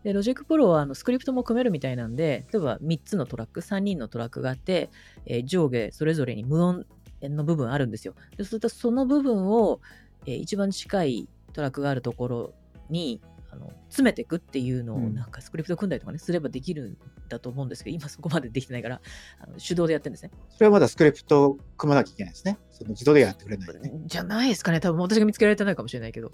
[0.03, 4.89] で、 Logic Pro はあのスクリプトも組めるみたいなんで、例えば3つのトラック、3人のトラックがあって、
[5.25, 6.85] えー上下それぞれに無音
[7.21, 8.13] の部分あるんですよ。
[8.37, 9.79] でそうすると、その部分を、
[10.25, 12.53] えー一番近いトラックがあるところ
[12.89, 16.97] に、あの詰めていくっていうのをうんなんかスクリプト組んだりとかね、すればできるん
[17.29, 18.99] だと思うんですけど、今そこまでできてないから、
[19.39, 20.31] あの手動でやってるんですね。
[20.49, 22.57] それはまだスクリプトを組まなきゃいけないですね。
[22.71, 23.93] その自動でやってくれないよね。
[24.07, 24.79] じゃないですかね。
[24.79, 26.31] 多分私が見つけられてないかもしれないけど。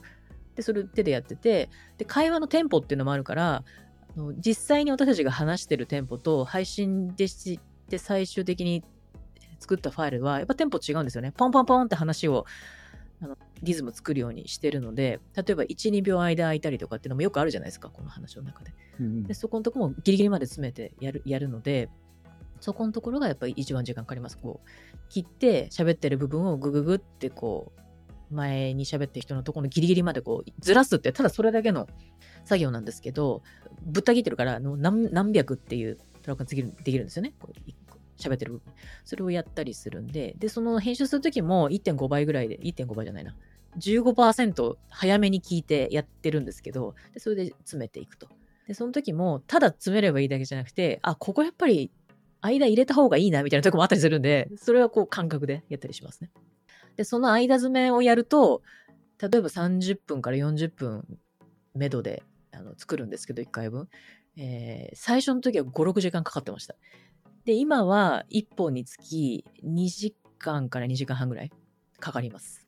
[0.60, 3.64] で、それ手でやってて、で、会話のテンポっていうのもあるから、
[4.16, 8.84] あの実際に私たちが話してるテンポと配信でして最終的に
[9.60, 11.32] 作ったファイルは、やっぱテンポ違うんですよね。
[11.32, 12.46] ポンポンポンって話を、
[13.22, 18.74] あのリズム作るようにしてるので、例えば1、2秒間空いたりとかっていうのもよくあるじゃないですか、この話の中で。
[19.00, 21.90] うんで、そこのところもギリギリまで詰めてやるやるので、
[22.60, 24.38] そこのところがやっぱり一番時間かかります。
[24.38, 24.70] こう、
[25.08, 27.82] 切って喋ってる部分をグググってこう、
[28.32, 31.88] 前に喋ってる人のところのギリギリまでこう、ずらすって、ただそれだけの
[32.46, 33.42] 作業なんですけど、
[33.82, 36.56] ぶった切ってるから、何何百っていうトラックがで
[36.92, 37.34] きるんですよね。
[37.40, 37.60] こう
[38.20, 38.74] 喋ってる部分。
[39.06, 43.36] それをやったりするんで、で、その編集するときも1.5倍ぐらいで、1.5倍じゃないな。
[43.78, 48.28] 15%早めに聞いてやってるんですけど、でそれで詰めていくと。
[48.68, 51.92] で、その時も、ただ詰めればいいだけじゃなくて、あ、ここやっぱり
[52.42, 56.30] 間入れた方がいいなみたいなとこもあったりするんで、それはこう感覚でやったりしますね。
[57.00, 58.62] で、その間詰めをやると、
[59.22, 61.08] 例えば30分から40分
[61.74, 63.88] めどであの作るんですけど、1回分。
[64.36, 66.76] えー最初の時は5、6時間かかってました。
[67.46, 71.52] で、今は1本につき2時間から2時間半ぐらい
[72.02, 72.68] かかります。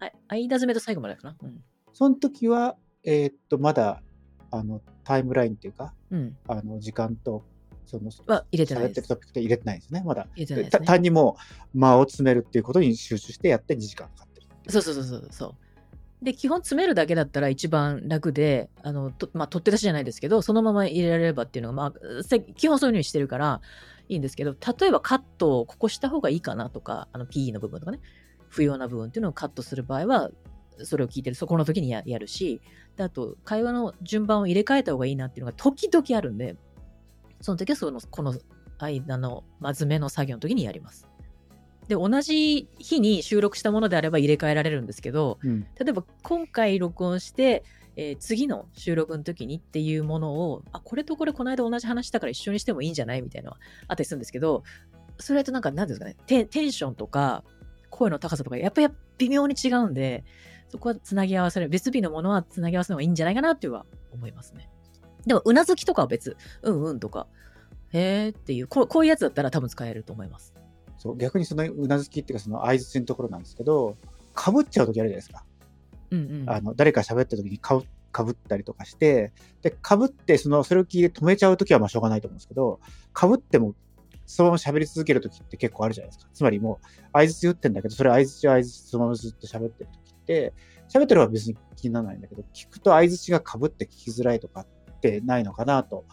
[0.00, 1.36] あ間詰めと最後までかな？
[1.42, 1.64] うん。
[1.94, 4.02] その時は、えーっと、まだ、
[4.50, 6.36] あの、タイムラインっていうか、うん。
[6.46, 7.42] あの、時間と、
[7.86, 9.02] その、は入れてない喋って。
[9.02, 10.26] トピックで入れてないんですね、まだ。
[10.34, 10.86] 入れてないですたね。
[10.86, 11.36] 単にも
[11.74, 14.46] う間を詰めるっていうことに集中してやって2時間かかってる。
[14.68, 15.54] そうそうそうそうそう。
[16.22, 23.60] で、基本詰めるだけだったら一番楽で、あの、とまあ、取って出しじゃないですけど、そのまま入れられればっていうのが、まあ、せ基本そういうふうにしてるから
[24.08, 28.00] いいんですけど、例えばカットをここした方がいいかなとか、あの、PE の部分とかね、
[28.48, 30.30] 不要な部分っていうのをカットする場合は、
[30.82, 32.60] それを聞いてる、そこの時にややるし、
[32.96, 36.56] であと、会話の順番を入れ替えた方がいいなっていうのが時々あるんで、
[37.40, 38.34] その時はその、この
[38.78, 41.08] 間の、まずめの作業の時にやります。
[41.88, 45.62] で、同じ日に収録したものであれば入れ替えられるんですけど、うん。
[45.78, 47.64] 例えば今回録音して、
[47.96, 54.64] えー次の収録の時にっていうものを、あ、これとこれこの間同じ話したから一緒にしてもいいんじゃないみたいなのはあったりするんですけど、
[55.18, 57.44] それとなんか、なんていうんですかね、テンテンションとか、
[57.90, 60.24] 声の高さとか、やっぱり微妙に違うんで、
[60.68, 64.68] そこはつなぎ合わせる、別日のものはつなぎ合わせるのがいいんじゃないかなっていうのは思いますね。
[65.26, 66.36] でも、うなずきとかは別。
[66.62, 67.26] うんうんとか、
[67.92, 70.54] へーっていう、こうこういうやつだったら多分使えると思います。
[70.98, 73.96] そう、逆にそのうなずきっていうか、その相槌のところなんですけど、
[74.34, 75.44] かぶっちゃう時あるじゃないですか。
[76.10, 76.50] うんうん。
[76.50, 82.80] あの、誰か喋った時にかぶかぶったりとかして、で、かぶって、その、それを聞いて止めちゃう時はまあしょうがないと思うんですけど、
[83.12, 83.74] かぶっても、
[84.24, 86.30] そのまま喋り続ける時って結構あるじゃないですか。
[86.32, 90.54] つまりもう、相槌打ってんだけど、それ相槌は相槌そのままずっと喋ってる時って、
[90.88, 96.04] 喋ってる方は別に気にならないんだけど、聞くと相づちが被って聞きづらいとかってないのかなと、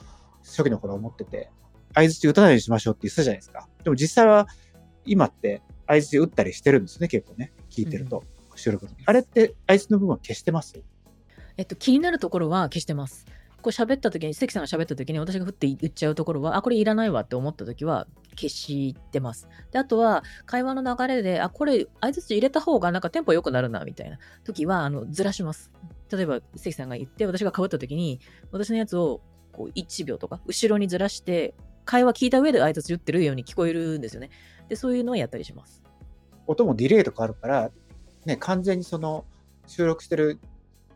[0.43, 1.49] 初期の頃思ってて、
[1.93, 3.67] 相づち打たないようにしましょうって言ってたじゃないですか。
[3.83, 4.47] でも実際は、
[5.05, 7.51] 今って相づち打ったりしてるんですね、結構ね。
[7.69, 8.23] 聞いてると、
[8.55, 9.03] 収録の時。
[9.05, 10.81] あれって相づちの部分は消してます？
[11.57, 13.25] えっと、気になるところは消してます。
[13.61, 19.47] こう喋った時に、関さんが喋った時に私が振って言っちゃうところは、あ、これいらないわって思った時は消してます。
[19.71, 25.71] で、あとは会話の流れで、あ、これ相づち入れた方がなんかテンポ良くなるな、みたいな時は、あの、ずらします。
[26.11, 28.19] 例えば、関さんが言って、私が被った時に、
[28.51, 34.29] 私のやつをこう1秒とか後ろにずらして、会話聞いた上で挨拶言ってるように聞こえるんですよね。
[34.69, 35.83] で、そういうのをやったりします。
[36.47, 37.71] 音もディレイとかあるから、
[38.25, 39.25] ね、完全にその
[39.67, 40.39] 収録してる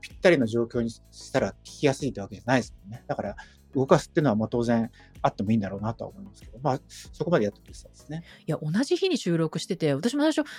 [0.02, 3.04] ぴったりの状況にしたら聞きやすいってわけじゃないですもんね。
[3.08, 3.36] だから
[3.76, 4.89] 動かすっていうのはまあ当然
[5.22, 8.24] あってもいいんだろうなとは思いますけど、まあそこまでやってくれてたんですね。
[8.46, 10.50] いや、同じ日に収録してて、私も最初、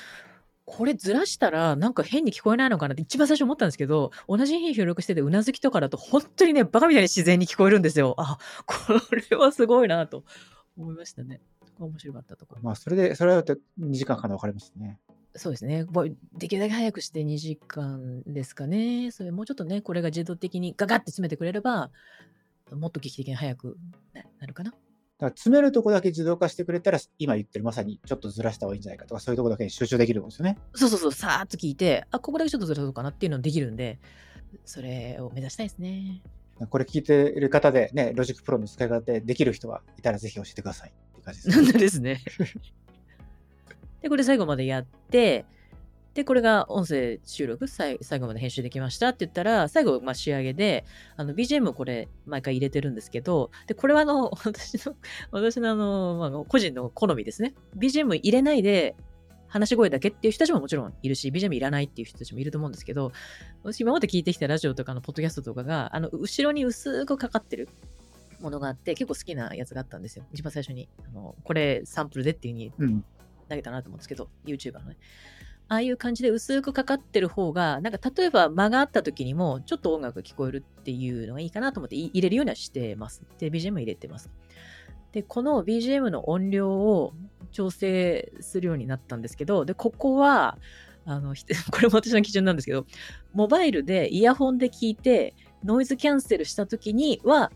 [0.71, 8.15] これずらしたらなんか変に聞こえないのかなって一番最初思ったんですけど、同じ日に収録しててうなずきとかだと本当にね、バカみたいに自然に聞こえるんですよ。
[8.19, 8.77] あ、こ
[9.31, 10.25] れはすごいなと
[10.77, 11.41] 思いましたね。
[11.79, 12.63] 面白かったところ。
[12.63, 13.57] まあそれで、それは2
[13.93, 14.99] 時間かな分かりますね。
[15.35, 15.85] そうですね。
[15.85, 19.11] ぼできるだけ早くして2時間ですかね。
[19.11, 21.91] それもうちょっとね、これが自動的にガガッて詰めてくれれば、
[22.73, 23.79] もっと劇的に早く
[24.13, 24.75] ななるかな。
[25.19, 30.57] だから詰めるとこだけ自動化してくれたら、今言ってるまさにちょっとずらした方がいいんじゃないかとか、そういうとこだけに集中できるんですよね。
[30.75, 33.99] そうそうそう、さーっと聞いて、あ、ここだけちょっとずらそうかなっていうのできるんで、
[34.65, 36.23] それを目指したいですね。
[36.71, 42.21] これ聞いている方でね、 Logic Pro の使い方でできる人はいたらぜひ教えてくださいって感じです、なんでですね。
[44.03, 45.47] で、これ最後までやって、
[46.19, 50.85] で、これが音声収録、最最後まで編集できましたって言ったら、最後、まあ、仕上げで、
[51.17, 54.97] あの、BGM これ、毎回入れてるんですけど、で、これはあの、 私の、
[55.31, 57.55] 私のあの、まあ、個人の好みですね。
[57.77, 58.97] BGM 入れないで、
[59.47, 63.13] 話し声だけっていう人たちももちろんいるし、BGM いらないっていう人たちもいると思うんですけど、
[63.63, 67.69] 私今まで聞いてきたラジオとかのポッドキャストとかが、あの、後ろに薄くかかってる
[68.41, 70.27] ものがあって、結構好きなやつがあったんですよ。
[70.33, 70.89] 一番最初に。
[71.07, 73.05] あの、これサンプルでっていう風にうん。
[73.49, 74.97] 投げたなと思うんですけど、YouTuber のね。
[75.71, 83.23] ああいう感じで薄くかかってる方が、なんか例えば間があった時にも、ちょっと音楽が聞こえるっていうのがいいかなと思って入れるようにはしてます。
[83.39, 84.31] で、BGM 入れてます。
[85.13, 87.13] で、この BGM の音量を
[87.53, 90.57] 調整するようになったんですけど、で、ここは、
[91.05, 91.35] あの、
[91.71, 92.87] これも私の基準なんですけど、
[93.35, 97.53] モバイルでイヤホンで聞いて、ノイズキャンセルした時には、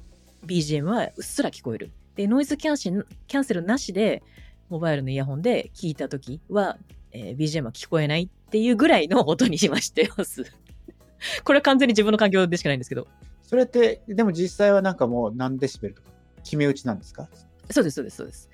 [0.47, 1.93] BGM はうっすら聞こえる。
[2.15, 4.23] で、ノイズキャンセルキャンセルなしで、
[4.69, 6.79] モバイルのイヤホンで聞いた時は、
[7.13, 10.45] えー BGM は聞こえないっていうぐらいの音にしましてます。
[11.45, 13.07] これは完全に自分の環境でしかないんですけど。
[13.43, 16.09] それって、でも実際はなんかもう何デシベルとか
[16.43, 17.29] 決め打ちなんですか
[17.71, 18.51] そうです、そうです、そうです。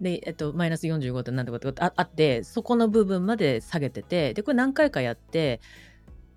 [0.00, 5.60] で、えっと、マイナス45となんとかとかああって、そこの部分まで下げてて、で、これ何回かやって、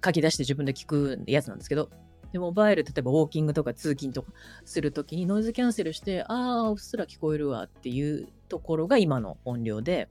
[0.04, 1.90] 書き出して自分で聞くやつなんですけど、
[2.32, 4.32] で、モバイル、例えばウォーキングとか通勤とか
[4.66, 10.10] するときにノイズキャンセルして、ああ、うっすら聞こえるわっていうところが今の音量で、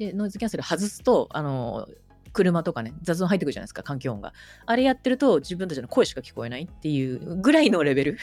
[0.00, 1.86] で、ノイズキャンセル外すと、あの、
[2.32, 4.32] 車とかね、雑音入ってくるじゃないですか、環境音が。
[4.64, 8.18] あれやってると自分たちの声しか聞こえないっていうぐらいのレベル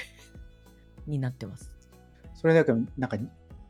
[1.06, 1.70] になってます。
[2.34, 3.18] それだけなんか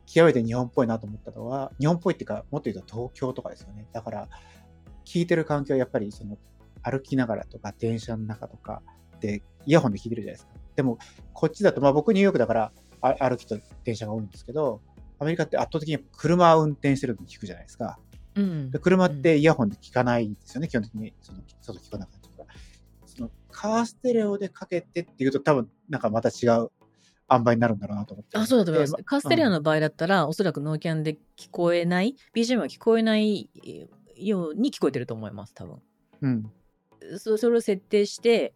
[0.06, 3.86] 極めて日本っぽいなと思ったのは、日本っぽいっていうか、もっと言うと東京とかですよね。
[3.92, 4.28] だから、
[5.04, 6.38] 聞いてる環境はやっぱりその
[6.82, 8.82] 歩きながらとか電車の中とか
[9.20, 10.52] でイヤホンで聞いてるじゃないですか。
[10.76, 10.96] でも、
[11.34, 12.72] こっちだと、まあ僕ニューヨークだから
[13.18, 14.80] 歩きと電車が多いんですけど、
[15.18, 17.98] アメリカって圧倒的に車を運転してる時に聞くじゃないですか。
[18.34, 18.78] うんで。
[18.78, 21.12] 車ってイヤホンで聞かないんですよね、基本的に。
[21.20, 22.46] その外聞かなかったから。
[23.06, 26.70] そのカーステレオでかけてっていうと多分なんかまた違う
[27.30, 28.38] 塩梅になるんだろうなと思って。
[28.38, 29.02] あ、そうだと思いますで。
[29.02, 33.50] カーステレオの場合だったら、おそらくノーキャンで聞こえない、BGM は聞こえない
[34.16, 35.82] ように聞こえてると思います、多分。
[36.22, 36.52] うん。
[37.18, 38.54] そそれを設定して、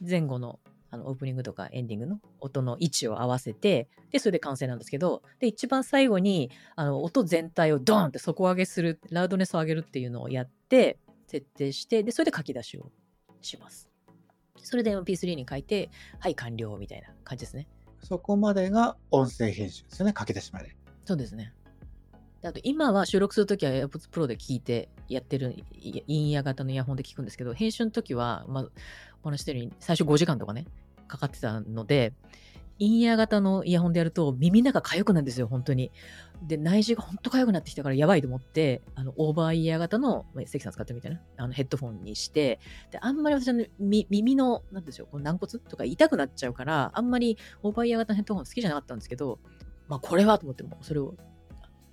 [0.00, 0.58] 前後の
[0.92, 12.92] あのオープニングとかエンディングの音の位置を合わせて、で、それで完成なんですけど、で、一番最後に、あの、音全体をドーンって底上げする、ラウドネスを上げるっていうのをやって、設定して、で、それで書き出しを
[13.40, 13.90] します。
[14.58, 17.66] それで MP3 に書いて、はい、完了みたいな感じですね。
[18.02, 20.76] そこまでが音声編集ですよね、書き出しまで。
[21.06, 21.54] そうですね。
[22.42, 28.68] であと今は収録するときは AirPods Pro で聞いてやってるいインイヤー型のイヤホンで聞くんですけど、編集の時は、まあ、
[29.22, 30.66] お話ししてるように最初5時間とかね、
[31.12, 32.14] かかってたので、
[32.78, 35.92] インイヤー型のイヤホンでやると耳の中痒くなるんですよ、本当に。
[36.42, 42.58] で、内耳が本当痒くなってきたからやばいと思って、あの、オーバーイヤー型の、まあ関さん使ってみたいな、あのヘッドフォンにして、
[42.90, 49.38] で、あんまり私はね、耳の、なんでしょう、こう軟骨とか痛くなっちゃうから、あんまりオーバーイヤー型のヘッドフォン好きじゃなかったんですけど、
[49.88, 51.14] まあ、これはと思っても、それを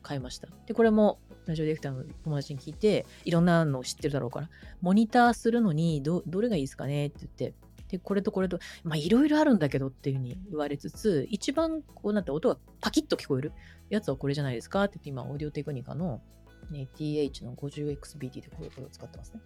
[0.01, 0.47] 買いました。
[0.65, 4.49] で、これもラジオディレクターの友達に聞いて、いろんなのを知ってるだろうから、
[4.82, 7.53] モニターするのにど、どれがいいですかねって言って、
[7.89, 13.52] で、これとこれと、まあ、いろいろあるんだけどっていうふうに言われつつ、一番、こう、なんて音がパキッと聞こえる
[13.89, 16.21] やつはこれじゃないですかって言って、今、オーディオテクニカの、
[16.69, 19.41] ね、TH の 50XBT でこれを使ってますね。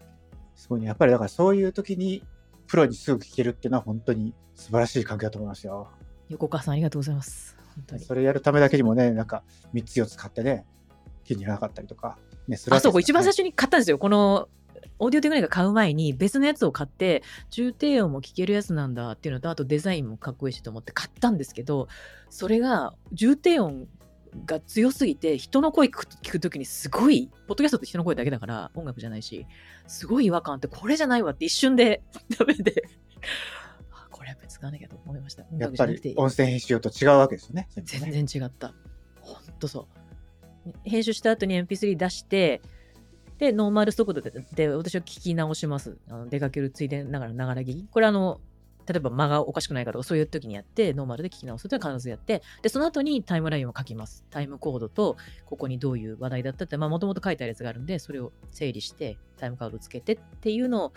[0.55, 0.87] すごいね。
[0.87, 2.23] やっぱりだからそういう時に、
[2.67, 5.89] プロにすぐ聞けるっていうのは本当に素晴らしい環境だと思いますよ。
[6.29, 7.55] 横川さん、ありがとうございます。
[7.75, 8.03] 本当に。
[8.03, 10.65] それやるためだけにもね、なんか3つ4つ買ってね、
[11.23, 13.97] 気に入らなかったりとか、ね、するわあ、そう、けですよね一番最初に買ったんですよ。
[13.97, 14.49] この、
[14.99, 21.87] オーディオテクニカ買う前に別のやつを買って、重低音も聞けるやつなんだっていうのと、あとデザインもかっこいいしと思って買ったんですけど、
[22.29, 23.87] それが重低音
[24.45, 29.45] が強すぎて、人の声聞くときにすごい、ポッドキャストって人の声だけだから、音楽じゃないし、
[29.87, 32.01] すごい違和感あって、これじゃないわって一瞬で
[32.37, 32.83] ダメで、
[33.91, 35.43] あこれやっぱり使わなきゃと思いました。
[35.51, 37.67] 音やっぱり音声編集と違うわけですよね。
[37.75, 38.73] 全部ね全然違った。
[39.21, 40.03] ほんとそう。
[40.83, 42.61] 編集した後に MP3 出して、
[43.43, 45.97] で、ノーマル速度でで私は聞き直します。
[46.09, 47.87] あの出かけるついでながら、ながら聞き。
[47.91, 48.39] これあの、
[48.87, 54.23] 例えば間がおかしくないかとか、そういう時にやって、ノーマルで聞き直すというのは必ずやって、で、その後にタイムラインを書きます。
[54.29, 60.93] タイムコードと、ここにどういう話題だったって、まあ、もともと書いてあるやつがあるんで、それを整理して、タイムカードをつけてっていうのを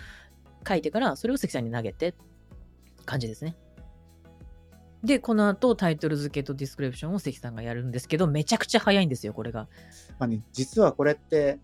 [0.67, 2.15] 書いてから、それを関さんに投げて、
[3.05, 3.57] 感じですね。
[5.05, 9.69] で、この後、タイトル付けとディスクリプションを関さんがやるんですけど、めちゃくちゃ早いんですよ、これが。
[10.19, 11.61] まあね、実はこれって、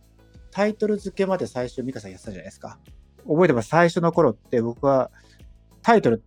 [0.52, 2.78] タイトル付けまで最初、ミカさんやってたじゃないですか。
[3.26, 5.10] 覚えてます最初の頃って僕は、
[5.80, 6.22] タイトル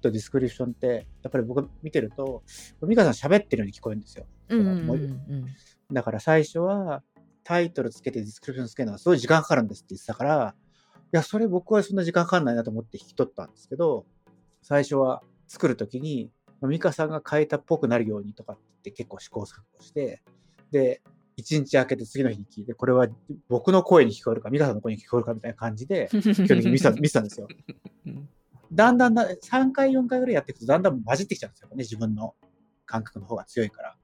[0.00, 2.42] とディスクリプションって、やっぱり僕見てると、
[2.82, 4.26] ミカさん喋ってるように聞こえるんですよ。
[4.48, 5.46] うんうんうんもううん。
[5.92, 7.02] だから最初は、
[7.44, 10.54] タイトルつけてディスクリプションつけるのがすごい時間かかるんですって言ってたから、
[11.12, 14.06] いや、それ僕はそんな時間かかんないなと思って引き取ったんですけど、
[14.62, 16.30] 最初は作るときに、
[16.62, 20.22] ミカさんが変えたっぽくなるようにとかって結構試行錯誤して、
[20.70, 21.02] で、
[21.40, 23.08] 一日空けて次の日に聞いて、これは
[23.48, 27.48] 僕の声に聞こえるか、ミカさんの声に聞こえるかみたいな感じで、基本的に見せた 見せたんですよ。
[28.06, 28.28] うん
[28.72, 32.36] だんだんだ、3回、4回ぐらいやっていくと、だんだん混じってきちゃうんですよね、自分の
[32.86, 33.96] 感覚の方が強いから。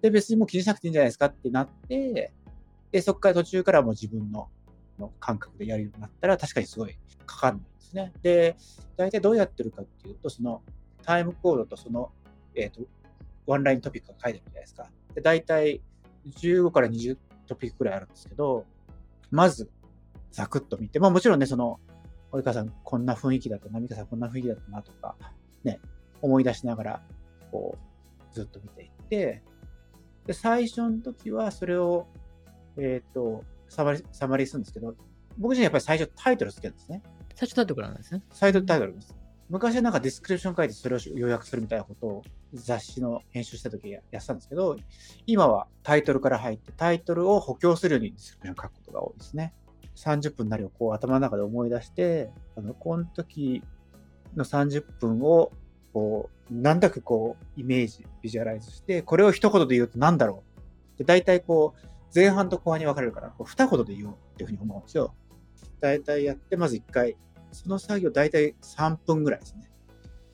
[0.00, 2.32] で、別にもう気にしなくていいんじゃないですかってなって、
[2.92, 4.48] で、そこから途中からもう自分の
[4.98, 6.96] の感覚でやるようになったら、確かにすごい
[7.26, 8.12] かかんないですね。
[8.22, 8.56] で、
[8.96, 10.62] 大体どうやってるかっていうと、その
[11.02, 12.10] タイムコードとその、
[12.54, 12.80] えっ、と、
[13.46, 14.90] ワンライントピックが書いてあるじゃないですか。
[15.14, 15.82] で、大体
[16.28, 18.64] 15から20トピックくらいあるんですけど、
[19.30, 19.70] まず、
[20.30, 21.80] ざくっと見て、まあもちろんね、その、
[22.32, 25.16] 及川さんこんな雰囲気だったな、美香さんこんな雰囲気だったなとか、
[25.64, 25.80] ね、
[26.20, 27.02] 思い出しながら、
[27.50, 29.42] こう、ずっと見ていって、
[30.26, 32.06] で、最初の時はそれを、
[32.76, 34.94] えっ、と、サマリ、サマリーするんですけど、
[35.38, 37.02] 僕自身やっぱり最初タイトルつけるんですね。
[37.34, 38.22] 最初タイトルなんですね。
[38.30, 39.15] 最初タイトルです。
[39.48, 44.76] 昔はなんかディスクリプション書いてそれを要約するみたいなことを雑誌の編集した時やってたんですけど、
[45.26, 49.54] 今はタイトルから入ってタイトルを補強するようにディスクリプション書くことが多いですね。
[49.96, 53.62] 30分なりをこう頭の中で思い出して、あの、この時
[54.36, 55.52] の30分を
[55.96, 60.44] こう、なんだかこう、イメージ、ビジュアライズして、これを一言で言うと何だろ
[60.94, 60.98] う。
[60.98, 65.14] で、大体こう、前半と後半に分かれるから、こう二言で言おうっていうふうに思うんですよ。
[65.80, 67.16] 大体やって、まず一回、
[67.52, 69.70] その作業大体3分ぐらいですね。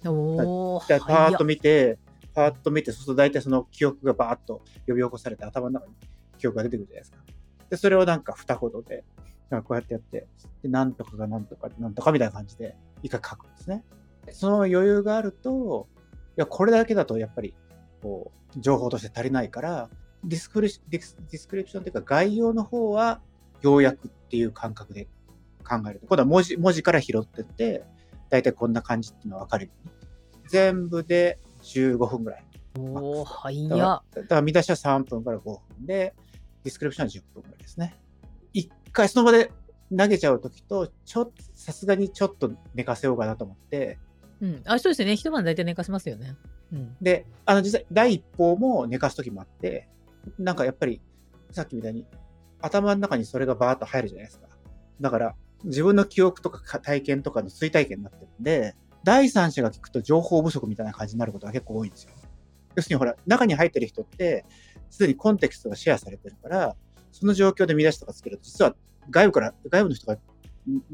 [0.05, 1.99] おー、でパーッと見て、
[2.35, 5.95] パーッと見て、そうすると大体その記憶がバーッと呼び起こされて頭の中に
[6.39, 7.19] 記憶が出てくるじゃないですか。
[7.71, 9.05] で、それをなんか二言で、
[9.51, 10.27] なんかこうやってやって、
[10.63, 13.85] で、なんとかがなんとか、なんとかみたいな感じで、一回書くんですね。
[14.33, 15.89] その余裕があると、
[16.37, 17.55] いや、これだけだとやっぱり、
[18.03, 19.91] こう、情報として足りないから、
[20.25, 23.21] ディスクリディスディスクリプションというか概要の方は、
[23.61, 25.09] 要約っていう感覚で
[25.63, 26.07] 考えると。
[26.07, 27.85] 今度は文字、文字から拾ってって、
[28.31, 29.93] だいたいこんな感じっていうのはわかるように。
[30.49, 32.45] 全部で15分ぐらい。
[32.79, 34.03] おー、だか早らっ。
[34.15, 36.15] だから見出しは3分から5分で、
[36.65, 37.99] ディスクリプションは10分ぐらいですね。
[38.53, 39.51] 一回その場で
[39.97, 43.99] 投げちゃうときと、ちょっと、さすがにちょっと寝かせようかなと思って、
[44.41, 44.63] うん。
[44.67, 45.17] あ、そうですよね。
[45.17, 46.37] 一晩大体寝かせますよね。
[46.73, 46.97] うん。
[47.01, 49.89] で、あの実際第一報も寝かすときもあって、
[50.39, 51.01] なんかやっぱり、
[51.51, 52.07] さっきみたいに
[52.61, 54.49] 頭の中にそれがバーッと入るじゃないですか。
[55.01, 62.11] だから、自分の記憶とか体験とかの追体験になってるんで、第三者が聞くと情報不足みたいな感じになることが結構多いんですよ。
[62.75, 64.45] 要するにほら、中に入ってる人って、
[64.91, 66.77] すでにコンテクストがシェアされてるから、
[67.11, 68.75] その状況で見出しとかつけると、実は
[69.11, 70.19] 外部から、外部の人が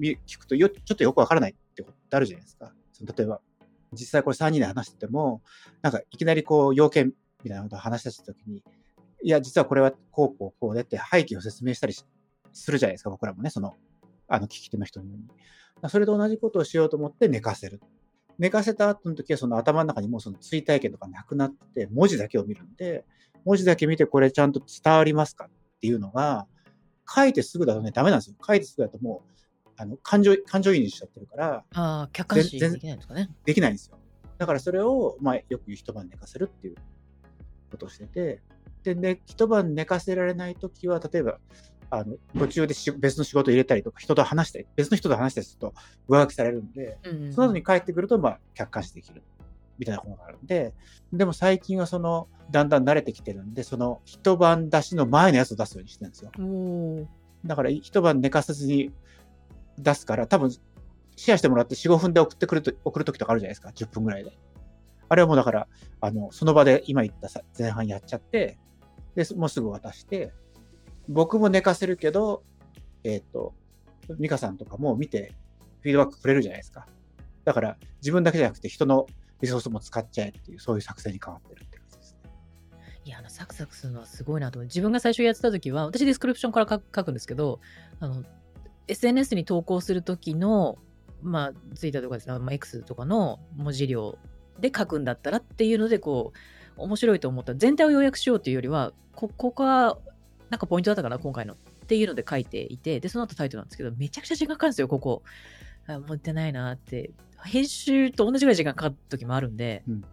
[0.00, 2.72] 聞くとよ、ちょっとよくわからないってことってあるじゃないですか。
[2.92, 3.40] その例えば、
[3.92, 5.42] 実際これ3人で話してても、
[5.82, 7.12] なんかいきなりこう、要件
[7.44, 8.62] みたいなことを話し出したときに、
[9.22, 11.94] いや、実はこれはこうこうこうでって背景を説明したり
[12.52, 13.76] するじゃないですか、僕らもね、その、
[14.28, 15.08] あの、聞き手の人に。
[15.88, 17.80] それと同じことをしようと思って寝かせる。
[18.38, 23.04] 寝かせた後の時はその頭の中にもうその追体験とかなくなって、文字だけを見るんで、
[23.44, 25.50] 文字だけ見てこれちゃんと伝わりますかっ
[25.80, 26.46] ていうのが、
[27.08, 28.36] 書いてすぐだとね、ダメなんですよ。
[28.46, 33.30] 書いてすぐだともう、あの、感情、感情移入しちゃってるから、ああ、客観視できないんですかね。
[33.44, 33.98] できないんですよ。
[34.36, 36.76] だからそれを、まあ、よく言う一晩寝かせるっていう
[37.70, 38.42] ことをしてて、
[38.82, 41.38] で、ね、一晩寝かせられないときは、例えば、
[41.90, 45.74] あの、途中でし別の仕事入れたりとか、人と話したり、別の人と話したりすると
[46.08, 49.22] 上書きされるんで、うんうんその後に帰ってくると、まあ、客観視できる。
[49.78, 50.74] みたいなことがあるんで、
[51.12, 56.32] でも最近はその、だんだん慣れてきてるんで、その一晩出しの前のやつを出すようにしてるんですよ。
[57.46, 58.92] だから一晩寝かさずに
[59.78, 63.70] 出すから、多分、シェアしてもらって4、5分で送ってくると、送るときとかあるじゃないですか。
[63.70, 64.32] 10分ぐらいで。
[65.08, 65.68] あれはもうだから、
[66.00, 68.58] あの、その場で今言ったさ前半やっちゃって、
[69.14, 70.32] で、もうすぐ渡して、
[71.08, 72.42] 僕も寝かせるけど、
[73.04, 73.54] えっ、と、
[74.18, 75.34] ミカさんとかも見て、
[75.80, 76.86] フィードバックくれるじゃないですか。
[77.44, 79.06] だから、自分だけじゃなくて人の
[79.40, 82.30] リソースも使っちゃえっていう、そういう作戦に変わってるって感じですね。
[83.04, 84.66] いや、あの、サクサクするのはすごいなと思う。
[84.66, 87.60] 自分が最初やってた時は、私ディスクリプションから書くんですけど、
[88.00, 88.24] あの、
[88.88, 90.78] SNS に投稿する時の、
[91.22, 94.18] まあ、ツイッターとかですね、まあ、X とかの文字量
[94.60, 96.38] で書くんだったらっていうので、こう、
[96.82, 99.98] 面白いと思った、全体を要約しようというよりは、ここが、
[100.50, 101.54] なんかポイントだったかな、今回の。
[101.54, 105.22] っていうので書いていて、で、その後タイトルなんですけど、めちゃくちゃ時間かかるんですよ、ここ。
[105.86, 107.10] あ持ってないなって。
[107.44, 110.04] 編集と同じぐらい時間かかる時もあるんで、うん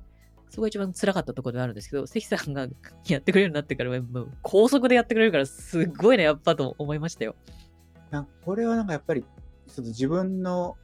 [0.56, 2.68] そこが一番辛かったところではあるんですけど、関さんが
[3.08, 7.36] やってくれるようになってから、もう高速でやってくれるから、すっごいね、やっぱと思いましたよ。
[8.10, 9.26] なこれはなんかやっぱり、
[9.68, 10.78] その自分の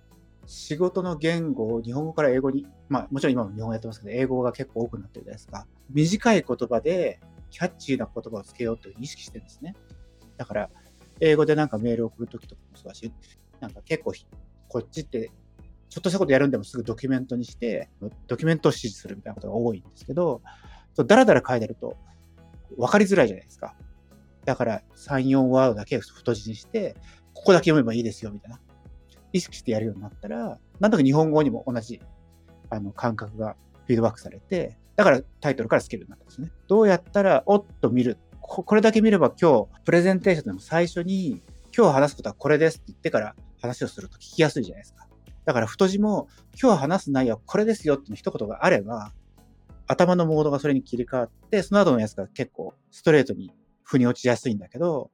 [0.45, 5.65] 仕事の言語を日本語から英語に、まあもちろん今も日本語やってますけど、英語が結構多くなってるじゃないですか。
[5.89, 7.21] 短い言葉で
[7.51, 9.75] キャッチーな言葉をつけようという意識してるんですね。
[10.37, 10.69] だから、
[11.19, 13.13] 英語でなんかメール送るときとかもそうだし、
[13.59, 14.13] なんか結構
[14.67, 15.31] こっちって、
[15.89, 17.89] ちょっとしたことやるんでもすぐドキュメントにして、
[18.27, 20.41] ドキュメントを指示するみたいなことが多いんですけど、
[20.93, 21.95] そうだらだら書いてると
[22.77, 23.75] 分かりづらいじゃないですか。
[24.45, 26.95] だから3、4ワードだけ太字にして、
[27.33, 28.59] ここだけ読めばいいですよ、みたいな。
[29.33, 32.01] 意識してやるようになったら、なんとか日本語にも同じ、
[32.69, 36.51] あの、感覚がフィードバックされて、だからタイトルからつけるようになったんですね。
[36.67, 38.19] どうやったら、おっと見る。
[38.39, 41.41] これだけ見れば今日、プレゼンテーションでも最初に、
[41.75, 45.07] 今日話すことはこれですって言ってから話をすると聞きやすいじゃないですか。
[45.45, 46.27] だから太字も、
[46.61, 49.11] 今日話す内容はこれですよっていう一言があれば、
[49.87, 55.09] 頭のモードがそれに切り替わって、その後のやつが結構ストレートに腑に落ちやすいんだけど、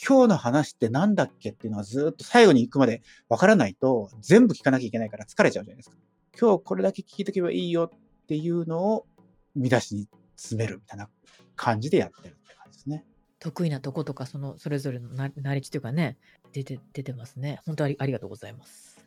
[0.00, 5.96] 今日の話ってなんだっけっていうのはずっと最後に行くまでわからないと全部聞かなきゃいけないから疲れちゃうじゃないですか。
[6.38, 9.06] 今日これだけ聞いとけばいいよっていうのを
[9.54, 11.08] 見出しに詰めるみたいな
[11.56, 13.04] 感じでやってるって感じですね。
[13.38, 16.16] 得意なとことか、その、それぞれのなナレッジというかね、
[16.52, 17.60] 出て、出てますね。
[17.66, 18.98] 本当ありありがとうございます。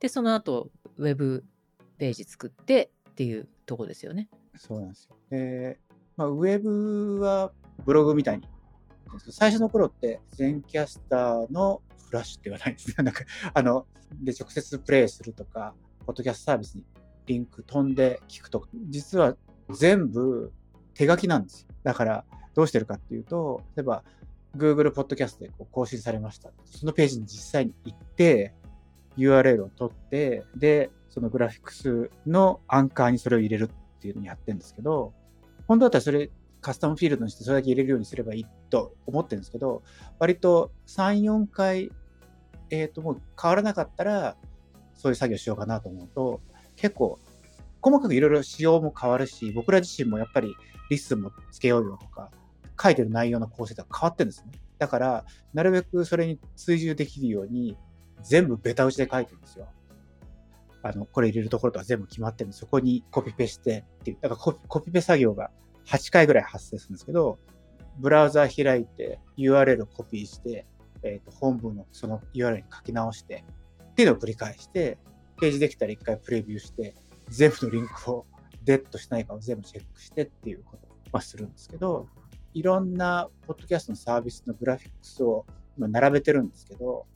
[0.00, 1.44] で、その後、ウェブ
[1.98, 4.28] ページ作ってっていうとこですよね。
[4.56, 5.16] そうなんですよ。
[5.30, 5.80] で、
[6.16, 7.52] まあ、ウェブは
[7.84, 8.48] ブログみたいに。
[9.30, 12.94] 最初の頃って、全キャスターのフラッシュって言わないんですね。
[13.04, 13.86] なんか、あの、
[14.22, 15.74] で、直接プレイするとか、
[16.06, 16.84] ポッドキャストサービスに
[17.26, 19.36] リンク飛んで聞くとか、実は
[19.70, 20.52] 全部
[20.94, 21.68] 手書きなんですよ。
[21.82, 24.04] だから、どうしてるかっていうと、例えば、
[24.56, 26.50] Google ポッドキャストでこう更新されました。
[26.64, 28.54] そのページに実際に行って、
[29.16, 35.12] URL を取って、で、そのグラフィックスのアンカーにそれを入れるっていうのをやってるんですけど、
[35.66, 36.30] 本当だったらそれ
[36.64, 39.82] カスタムフィールドにしてそれだけ入れるようにすればいいと思ってるんですけど、
[40.18, 41.92] 割と3、4回、
[42.70, 44.36] えっ、と、もう変わらなかったら、
[44.94, 46.40] そういう作業しようかなと思うと、
[46.76, 47.18] 結構、
[47.84, 50.56] 細かくいろいろ仕様も変わるし、僕ら自身もやっぱり
[50.88, 52.30] リスンもつけようよとか、
[52.82, 54.52] 書いてる内容の構成とか変わってるんですね。
[54.78, 57.76] だから、なるべくそれに追従できるように、
[58.22, 59.68] 全部ベタ打ちで書いてるんですよ。
[60.82, 65.50] あの、これ入れるところとか全部決まってるんで、そこにコピペしてっていう、だからコピペ作業が
[65.86, 67.38] 8回ぐらい発生するんですけど、
[67.98, 70.66] ブラウザー開いて URL をコピーして、
[71.02, 73.44] えっ、と、本文のその URL に書き直して、
[73.90, 74.96] っていうのを繰り返して、
[75.38, 76.94] ページできたら一回プレビューして、
[77.28, 78.26] 全部のリンクを
[78.64, 82.08] デッドしないかを全部チェックしてっていうことはするんですけど、
[82.54, 85.44] いろんなポッドキャストのサービスのグラフィックスを
[85.76, 87.06] 今並べてるんですけど、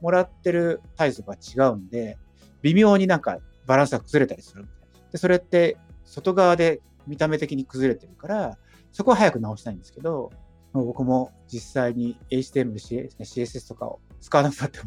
[0.00, 2.18] もらってるサイズが違うんで、
[2.62, 4.66] 微妙になんかバランスが崩れたりする。
[5.12, 8.58] で、それって外側で見た目的に崩れてるから、
[8.92, 10.30] そこは早く直したいんですけど、
[10.72, 12.74] もう僕も実際に HTML、
[13.20, 14.86] CSS とかを使わなくなっても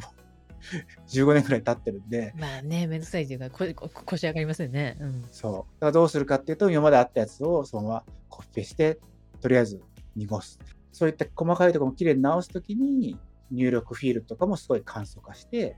[1.08, 4.98] 15年くらい経ってるんで、まあね、めんどくさいというか、ここ腰上がりますよね。
[5.00, 5.26] うん。
[5.32, 5.54] そう。
[5.54, 9.00] だからどうするかっていうと、今まであったやつをそのままコピペして、
[9.42, 9.82] とりあえず
[10.16, 10.60] 濁す。
[10.92, 13.18] そういった細かいところもきれいに直すときに、
[13.52, 15.78] 入力フィールドとかもすごい簡素化して、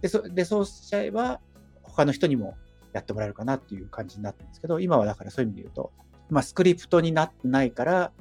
[0.00, 1.40] で、そでそうしちゃえば、
[1.82, 2.56] 他の人にも
[2.92, 5.92] やってもらえるかなっていう感じになってるんですけど、今はだからそういう意味で言うと、
[6.28, 8.12] まあ、スクリプトになってないから、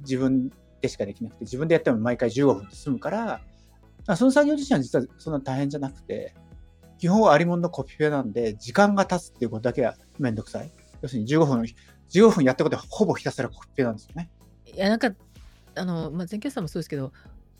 [0.00, 0.50] 自分
[0.80, 3.40] 手しかできなくて、自分でやっても毎回15分で済むから、ら
[4.16, 6.34] その作業自身は実はそんな大変じゃなくて、
[6.98, 10.70] 基本はありもんのコピペなんで、時間が経つっていうことだけはめんどくさい。
[11.02, 11.64] 要するに15分、
[12.10, 14.30] 15分やったことはほぼひたすらコピペなんですよね。
[14.66, 15.12] いや、なんか、
[15.74, 17.12] あの、まあ、全キャスターもそうですけど、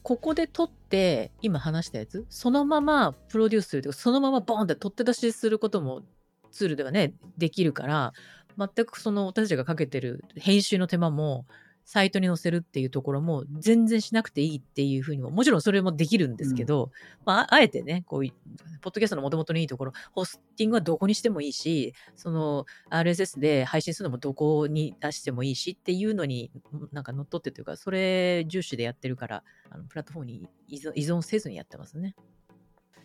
[0.02, 6.02] ここで撮って、今話したやつ、そのままプロデュースするというか、そのままボーンって取って出しすることも
[6.50, 8.12] ツールではね、できるから、
[8.58, 11.46] 全くその私たちがかけてる編集の手間も、
[11.84, 16.90] サイトに載せるっていうところも全然しなくていいっていうふうにも、もちろんそれもできるんですけど、
[17.24, 18.32] まあ、ああえてね、こういう、
[18.80, 26.50] ポッドキャストの元々のいいところ、ホスティングはどこにしてもいいし、その RSS で配信するのもどこに出してもいいしっていうのに、
[26.92, 32.14] なんか乗っ取ってというか、それ重視でやってるから、あのプラットフォームに依存依存せずにやってますね。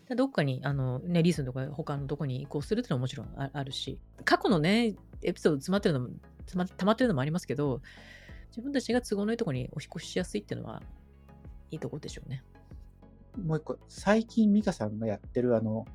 [0.08, 6.10] でどっかに、あの、ね、リースンとか他のとこに移行するっていうのはもちろんああるし、過去のね、エピソード詰まってるのも、
[6.46, 7.82] 詰ま溜まってるのもありますけど、
[8.50, 10.82] 自分たちが都合のいいところにお引越ししやすいっていうのは、
[11.72, 12.44] いいところでしょうね。
[13.46, 15.86] もう一個、最近ミカさんがやってるあの、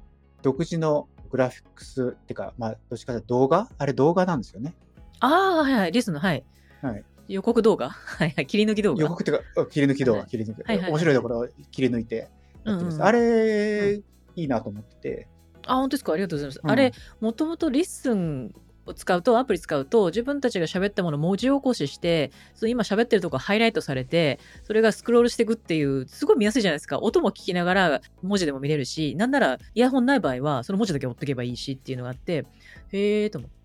[0.43, 3.69] 独自のグラフィックスっていうか、まあ、どっちかというと動画？
[3.79, 4.75] あれ動画なんですよね。
[5.21, 6.45] ああ、はいはい、リスの、はい。
[6.81, 7.05] はい。
[7.29, 7.91] 予告動画？
[7.91, 9.03] はいはい、切り抜き動画？
[9.03, 10.63] 予告っていうか、切り抜き動画、はい切り抜き。
[10.63, 12.31] はいはいはい面白いところを切り抜いて
[12.65, 12.95] やってます。
[12.95, 14.03] うんうんあれ、い
[14.37, 15.29] いなと思ってて。
[15.67, 16.13] あ、本当ですか？
[16.13, 16.61] ありがとうございます。
[16.63, 18.61] うんあれ、もともとリッスンを
[18.93, 26.99] 使うと、アプリ使うと、自分たちが喋ったものを文字起こしして、その今喋ってるとこハイライトされて、それがスクロールしていくっていう、すごい見やすいじゃないですか。
[26.99, 32.45] 音も聞きながら文字でも見れるし、なんならイヤホンない場合は、その文字だけ追っておけばいいしっていうのがあって、
[32.93, 33.57] へーと思って。
[33.57, 33.59] い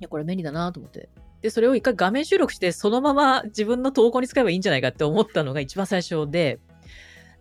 [0.00, 1.08] や、これ便利だなと思って。
[1.42, 6.60] で、それを一回画面収録して、そのまま自分の投稿に使えばいいんじゃないかって思ったのが一番最初で、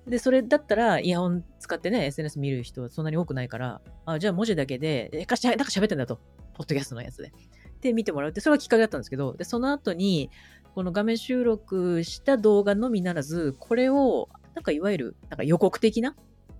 [0.07, 6.19] で、それだったら、イヤホン使ってね、SNS 見る人はそんなに多くないから、あ、じゃあ文字だけで、え、かし、なんか喋ってんだと。
[6.61, 7.33] ポッドキャストのやつで。
[7.81, 10.29] で、見てもらうって、それがきっかけだったんですけど、で、その後に、
[10.75, 16.15] この画面収録した動画のみならず、これを、なんかいわゆる、なんか予告的な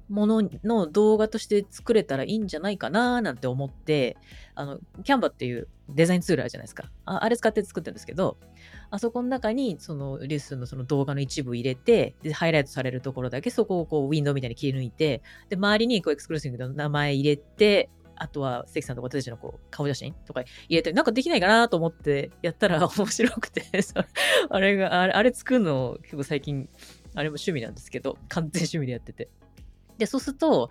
[0.09, 4.17] ものの動画として作れたらいいんじゃないかななんて思って、
[4.55, 6.91] あの、キャンバっていうデザインツールあるじゃないですか。
[7.05, 8.37] ああれ使って作ってるんですけど、
[8.89, 23.63] あそこの中に、その、リスンのその動画の一部入れて、で、ハイライトされるところだけそこをこう、ウィンドウみたいに切り抜いて、で、周りにこう、エクスクルーシブの名前入れて、あとは、関さんとか私たちのこう、顔写真とか入れて、なんかできないかなと思ってやったら面白くて、
[24.49, 26.69] あれが、あれ、あれ作るの結構最近、
[27.15, 29.29] あれも趣味なんですけど、完全趣味でやってて。
[29.97, 30.69] で、そうすると、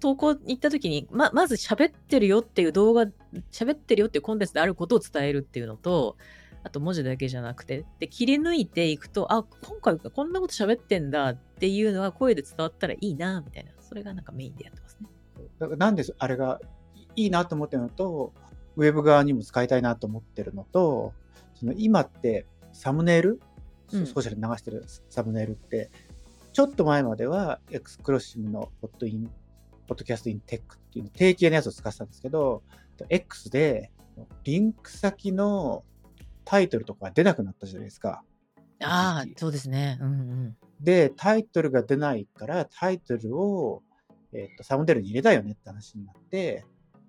[0.00, 3.06] 投稿に行った時に、ま、まず喋ってるよっていう動画、
[3.50, 6.16] 喋ってるよっていうコンテンツであることを伝えるっていうのと、
[6.62, 13.70] あと文字だけじゃなくて、で、切り抜いていくと、あ、今回こんなこと喋ってんだっていうのは声で伝わったらいいな、みたいな。
[13.80, 15.76] それがなんかメインでやってますね。
[15.76, 16.60] なんであれが
[17.16, 18.32] いいなと思ってるのと、
[18.76, 21.12] ウェブ側にも使いたいなと思ってるのと、
[21.54, 23.40] その今ってサムネイル、
[23.92, 25.90] うんソーシャルに流してるサムネイルって、
[26.52, 29.30] ちょっと前まではエクスクロッシブのポッドイン、
[29.86, 32.62] ポッドキャストインテックっていう定型のやつを使ってたんですけど、
[33.08, 33.90] X で
[34.44, 35.84] リンク先の
[36.44, 38.22] タイトルとか出なくなったじゃないですか。
[38.82, 39.98] ああそうですね。
[40.00, 40.56] うんうん。
[40.80, 43.82] で、タイトルが出ないから、タイトルを、
[44.32, 46.64] えっとサムネイルに入れたいよねって話になって、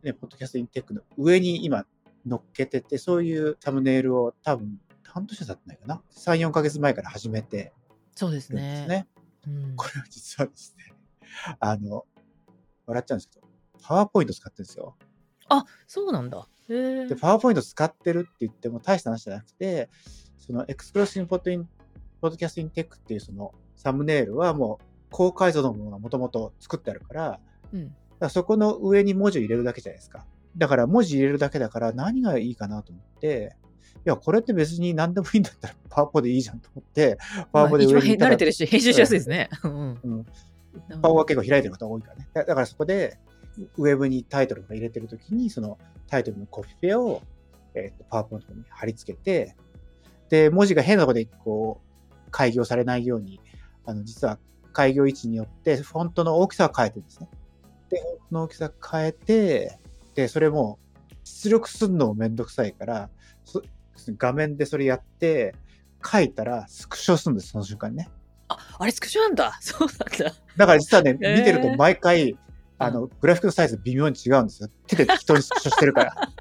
[0.06, 1.86] ね、 Podcast in Tech の上に今
[2.26, 7.74] 乗っけてて、そういうサムネイルを多分、半年経ってないかな？3、4ヶ月前から始めて
[8.16, 8.86] そうですね。
[8.88, 9.08] ね。
[9.48, 10.94] うんこれは実はですね、
[11.60, 12.06] あの、
[12.86, 13.48] 笑っちゃうんですけど、
[13.82, 14.96] パワーポイント使ってるんですよ。
[15.50, 16.48] あ、そうなんだ。
[16.68, 17.16] で、。
[17.16, 19.90] パワーポイント使ってるって言っても大した話じゃなくて、
[20.38, 21.66] その XCrossing ポッドイン
[22.22, 27.40] Podcast in Tech っていうそのサムネイルはもう高解像度のものがもともと作ってあるから、
[27.74, 27.96] うん。
[28.20, 30.26] だそこの上に文字を入れるだけじゃないですか。
[30.58, 33.56] だから文字入れるだけだから何がいいかなと思って、
[34.06, 37.18] いや、これって別に何でもいいんだったらパワポでいいじゃんと思って、
[37.52, 39.50] パワポで上に慣れてるし、編集しやすいですね。
[39.64, 40.26] うんうん、
[41.02, 42.28] パワーは結構開いてる方が多いからね。
[42.34, 43.18] だだからそこで、
[43.78, 47.22] ウェブにタイトルとか入れてるときに、そのタイトルのコピペを、
[47.74, 49.56] えーとパワーポイントに貼り付けて、
[50.30, 53.40] で、文字が変なところでこう、開業されないように、
[53.86, 54.40] あの、実は
[54.72, 57.30] 開業位置によって、フォントの大きさを変えてるんですね。
[58.32, 59.80] の大きさ変えて、
[60.14, 60.80] で、それも
[61.24, 63.10] 出力するのもめんどくさいから、
[63.44, 63.62] そ
[64.18, 65.56] 画面でそれやって、
[66.06, 68.10] 書いたらスクショするんです、その瞬間にね。
[68.48, 69.58] あ、あれスクショなんだ。
[69.62, 70.36] そうなんだ。
[70.58, 72.38] だから実はね、えー見てると毎回、
[72.78, 74.70] あの、グラフィックのサイズ微妙に違うんですよ。
[74.88, 76.16] 手で適当にスクショしてるから。
[76.16, 76.32] だ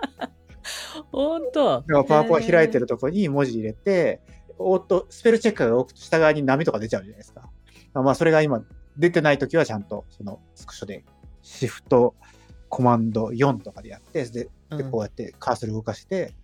[1.11, 1.83] ほんと。
[1.83, 2.81] からパワポが開いてる。
[2.81, 4.21] るとこに文字入れて、
[4.59, 7.51] オート、スペルチェッカーが置くと下側に波とか出ちゃうじゃないですか。
[7.95, 8.63] まあ、それが今、
[8.97, 11.05] 出てないときはちゃんと、その、スクショで、
[11.45, 12.15] シフト、
[12.69, 16.35] コマンド4とかでやって、で、でうんこうやってカーソル動かして、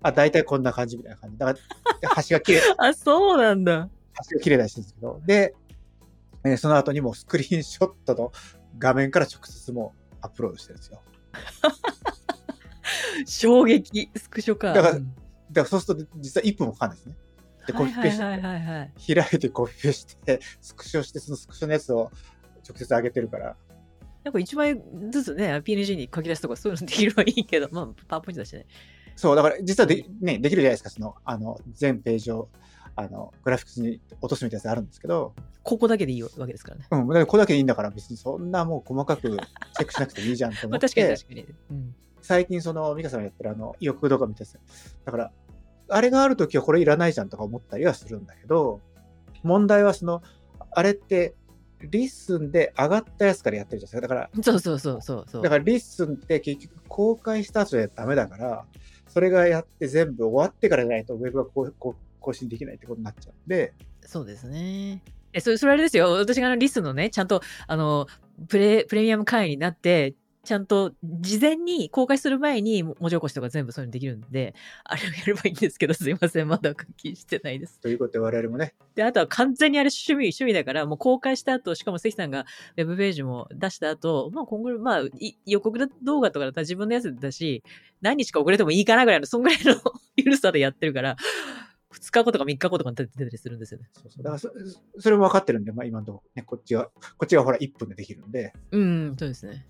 [0.00, 1.38] あ、大体こんな感じみたいな感じ。
[1.38, 1.60] だか
[2.00, 3.90] ら、端が切れ、 あ、そうなんだ。
[4.16, 5.54] 足が綺麗だしるんですけど、で、
[6.44, 8.32] えーその後にもうスクリーンショットの
[8.78, 11.02] 画面から直接もうアップロードしてるんですよ。
[13.26, 14.72] 衝撃、スクショか。
[14.72, 15.14] だからうん
[15.50, 17.16] だからそうすると実は1分もかかんないですね。
[17.66, 19.14] で、コはいピペして。
[19.14, 22.10] 開いてコピペして、スクショして、そのスクショのやつを
[22.68, 23.56] 直接上げてるから、
[24.24, 28.66] なんか1枚ずつね、PNG に書き出すとかそういうのできればいいけど、まあ、パワーポイントだしね。
[29.16, 32.48] そう、だから実はで,、ね、できるじゃないですか、その、あの、全ページを、
[32.96, 36.86] あの、グラフィックスに落とすみたいなやつあるんですけど、ここだけでいいわけですからね。
[36.90, 41.46] うん、だからこれだけでいいんだから別にそんなもう細かく チェックしなくてもいいじゃんと思まあ、って、確かに確かに。
[41.70, 41.94] うん。
[42.22, 45.32] 最近その、ミカさんがやってるあの、予告動画みたいなやつだから、
[45.88, 48.80] あれがあるときはこれいらないじゃんとか思ったりはするんだけど、
[49.42, 50.22] 問題はその、
[50.70, 51.34] あれって、
[51.84, 54.14] リッスンで上がったやつからやってるじゃないですか。
[54.14, 55.42] だから、そうそうそうそうそう。
[55.42, 58.64] だからリッスンって結局公開した後じゃダメだから、
[59.08, 63.72] それがやって全部終わってからじゃないとウェブがこうこう更新できないってことになっちゃうんで、
[64.06, 65.02] そうですね。
[65.32, 66.12] え、それ、それあれですよ。
[66.12, 68.06] 私があのリッスンのね、ちゃんと、あの、
[68.48, 70.14] プレ、プレミアム会員になって、
[70.44, 76.48] ちゃんと事前に公開する前に文字起こしとか全部そういうのできるんで、あれをやればいいんですけど、すいません。
[76.48, 77.80] まだ課金してないです。
[77.80, 87.64] ということで我々もね、で、あとは完全にあれ趣味、趣味だから、もう公開した後、しかも関さんがウェブページも出した後、まあ今後、まあ、い予告動画とかだったら自分のやつだし、
[88.00, 89.74] 何日か遅れてもいいかなぐらいの、そんぐらいの
[90.16, 91.16] ゆるさでやってるから、
[91.94, 93.88] 2日後とか3日後とかに出てたりするんですよね。
[93.92, 94.50] そうそうだからそ
[94.98, 99.66] それも分かってるんで、まあ今のところね、こっちは、こっちがほら1分でできるんで、うん、そうですね。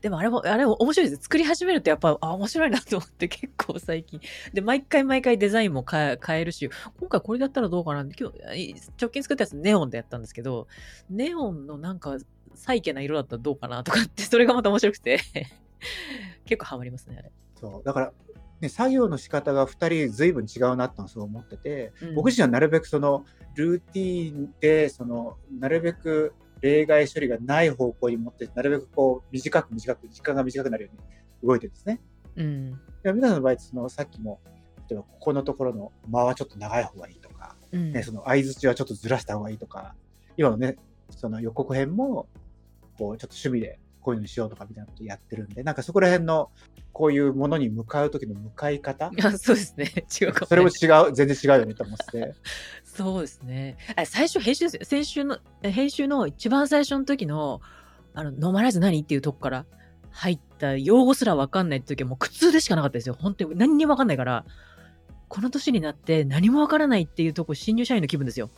[0.00, 1.22] でもあれも、あれも面白いです。
[1.22, 4.20] 作り始めるとやっぱ、あ、面白いなと思って結構最近。
[4.52, 6.68] で、毎回毎回デザインも変え変えるし、
[6.98, 10.66] 今回これだったらどうかな今日、直近作ったやつネオンでやったんですけど、
[11.10, 12.18] ネオンのなんか、
[12.54, 15.20] サイケな色だったらどうかなとかって、 それがまた面白くて、
[16.44, 17.32] 結構ハマりますね、あれ。
[17.60, 18.12] そう、だから、
[18.60, 23.24] ね、作業の仕方が2人随分違うなってのはすごい思ってて、うん僕自身はなるべくその
[23.54, 26.34] ルーティーンで、その、なるべく
[26.64, 32.00] 例外処理がない方向に持って、なるべくこう、短く短く、時間が短くなるように動いてるんですね。
[32.36, 32.70] うん。
[33.02, 34.40] で皆さんの場合、その、さっきも、
[34.88, 37.92] 例えばここのところの間はちょっと長い方がいいとか、うん。
[37.92, 39.94] ね、その相づちはちょっとずらした方がいいとか、
[40.38, 40.76] 今のね、
[41.10, 42.28] その予告編も、
[42.96, 46.50] こう、ちょっと趣味でこういうのにしようとかみたいなことやってるんで、なんかそこら辺の、
[46.92, 49.90] こういうものに向かう時の向かい方、 あそうですね。
[50.20, 50.46] 違うかも、ね。
[50.46, 52.34] それも違う、全然違うよねと思ってて、
[52.84, 53.78] そうですね。
[53.96, 54.80] あ最初編集ですよ。
[54.84, 57.62] 先週の、え編集の一番最初の時の、
[58.12, 59.00] あの、ノーマライズ何？
[59.00, 59.66] っていうとこから
[60.10, 63.16] 入った用語すらわかんない時はもう苦痛でしかなかったですよ。
[63.18, 64.44] 本当に何にもわかんないから、
[65.28, 68.50] この年になって何もわからないっていうとこ新入社員の気分ですよ。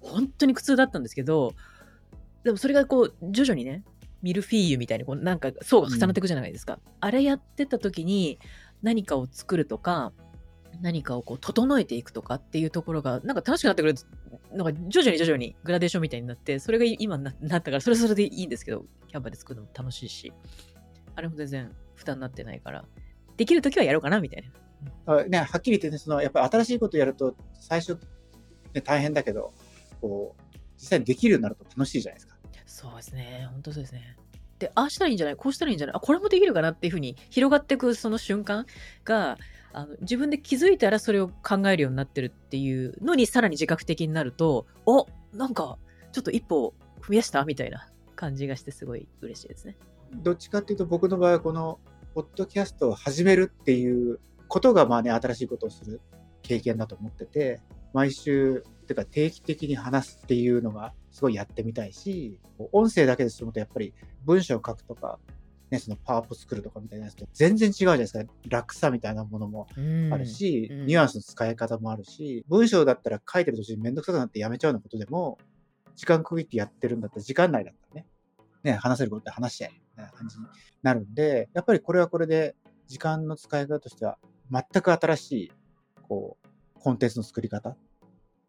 [0.00, 1.54] 本当に苦痛だったんですけど、
[2.44, 3.82] でもそれがこう、徐々にね、
[4.22, 6.78] ミルフィーユみたいにこう、なんか層が重なっていくじゃないですか。
[7.00, 8.38] あれやってた時に
[8.82, 10.12] 何かを作るとか、
[10.82, 13.94] 何かをこう整えていくとかっていうところがなんか楽しくなってくる
[14.52, 20.34] なんか徐々に徐々にグラデーションみたいになってそれが今にななったからそれはそれでいいんですけどキャンバで作るのも楽しいし
[21.14, 22.84] あれも全然負担になってないから
[23.38, 24.50] できるときはやろうかなみたいな
[25.06, 27.98] あね、はっきり言ってね、その、やっぱり新しいことやると、最初、
[28.74, 29.52] ね、大変だけど、
[30.00, 32.35] こう、実際にできるようになると楽しいじゃないですか。
[32.66, 33.48] そうですね。
[33.52, 34.16] 本当そうですね。
[34.58, 35.36] でああしたらいいんじゃない？
[35.36, 35.96] こうしたらいいんじゃない？
[35.96, 38.66] あこれもできるかなっていうふうに広がっていくその瞬間
[39.04, 39.38] が
[39.72, 45.78] あの自分で気づいたらそれを考えるようになってるっていうのにさらに自覚的になるとおなんか
[46.12, 49.76] ちょっと一歩踏み出したみたいな感じがしてすごい嬉しいですね。
[50.14, 51.78] どっちかっていうと、僕の場合はこの、
[52.14, 56.00] ポッドキャストを始めるっていうことが、まあね、新しいことをする
[56.42, 57.60] 経験だと思ってて、
[57.92, 62.38] 毎週っ、ていうか定期的に話すっていうのがすごいやってみたいし、
[62.72, 63.94] 音声だけで済むとやっぱり
[64.26, 65.18] 文章を書くとか、
[65.70, 68.24] ね、そのパワーポ作るとかみたいなやつと全然違うじゃないですか。
[68.50, 69.66] 楽さみたいなものも
[70.12, 75.38] あるし、うんニュアンスの使い方もあるし、文章だったら書いてる途中にめんどくさくなってやめちゃうようなことでも、
[75.94, 78.06] 時間区切ってやってるんだったら時間内だったらね、
[78.62, 80.44] ね、話せることって話しちゃえ、みたいな感じに
[80.82, 82.56] なるんで、やっぱりこれはこれで
[82.88, 84.18] 時間の使い方としては
[84.52, 85.52] 全く新しい、
[86.02, 87.74] こう、コンテンツの作り方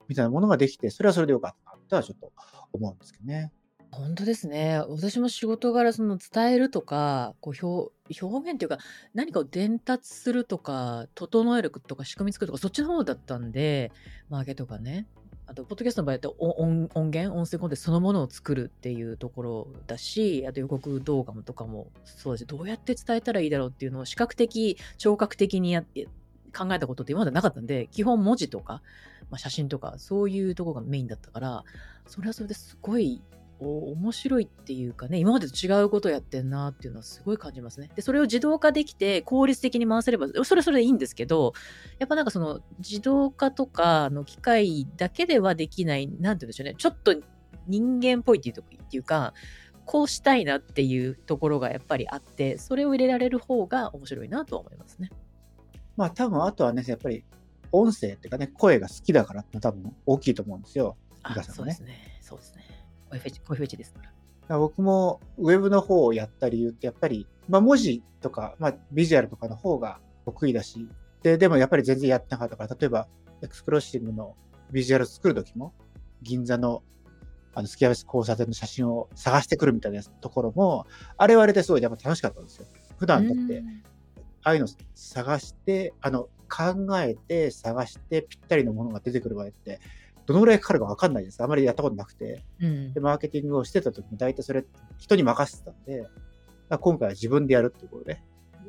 [0.08, 2.32] みたいなものができて、それはそれでよかったとはちょっと
[2.74, 3.52] 思うんですけどね。
[3.92, 4.80] 本当ですね。
[4.90, 7.92] 私も仕事柄その伝えるとか、こう表
[8.22, 8.78] 表現っていうか
[9.14, 13.92] 何かを伝達するとか、整えるとか仕組み作るとか、そっちの方だったんで、
[14.30, 15.08] マーケとかね。
[15.50, 26.10] あと、ポッドキャストの場合だと音音源、音声コンテンツそのものを作るっていうところだし、あと予告動画もとかもそうだし、どうやって伝えたらいいだろうっていうのを視覚的、聴覚的にやって
[26.54, 28.82] 考えたことって今までなかったんで、基本文字とか、
[29.30, 31.64] まあ、写真とか、そういうとこがメインだったから、
[32.08, 33.22] それはそれですごい
[33.60, 37.90] お面白いっていうかね、今までと違うことをやってんなっていうのはすごい感じますね。
[37.96, 41.54] で、それを自動化できて効率的に回せれば、それはそれでいいんですけど、
[42.00, 47.16] やっぱなんかその自動化とかの機械だけではできない、なんて言うんでしょうね、ちょっと
[47.68, 49.34] 人間っぽいっていうていうか、
[49.86, 55.10] こうしたいなっていうところがやっぱりあって、それを入れられる方が面白いなとは思いますね。
[55.96, 57.24] まあ多分あとはね、やっぱり
[57.72, 60.96] 音声っていうかね、声が好きだからって多分大きいと思うんですよ。
[61.24, 62.20] あさんもねそうですね。
[62.22, 62.64] そうですね。
[63.10, 64.06] 声フェチ、声フェチですから。
[64.06, 64.16] だか
[64.50, 70.88] ら僕もウェブの方をやった理由ってやっぱり、まあ文字とか、まあビジュアルとかの方が得意だし、
[71.24, 73.08] で、でもやっぱり全然やってなかったから、例えば
[73.42, 74.36] エクスクロッシングの
[74.72, 75.74] ビジュアル作るときも、
[76.22, 76.84] 銀座の
[77.54, 80.86] あの、スキヤベス交差点の写真を探してくるみたいなところも、
[81.18, 82.68] あれはあれですごいやっぱ楽しかったんですよ。
[83.00, 83.84] 普段だって、うん
[84.44, 89.80] ああいうの探して、あの、考えて探してぴったりのものが出てくる場合って、
[90.26, 91.42] どのぐらいかかるかわかんないです。
[91.42, 92.44] あまりやったことなくて。
[92.60, 94.66] うんで、マーケティングをしてた時も大体それ
[94.98, 96.06] 人に任せてたんで、
[96.70, 98.22] 今回は自分でやるっていうことで、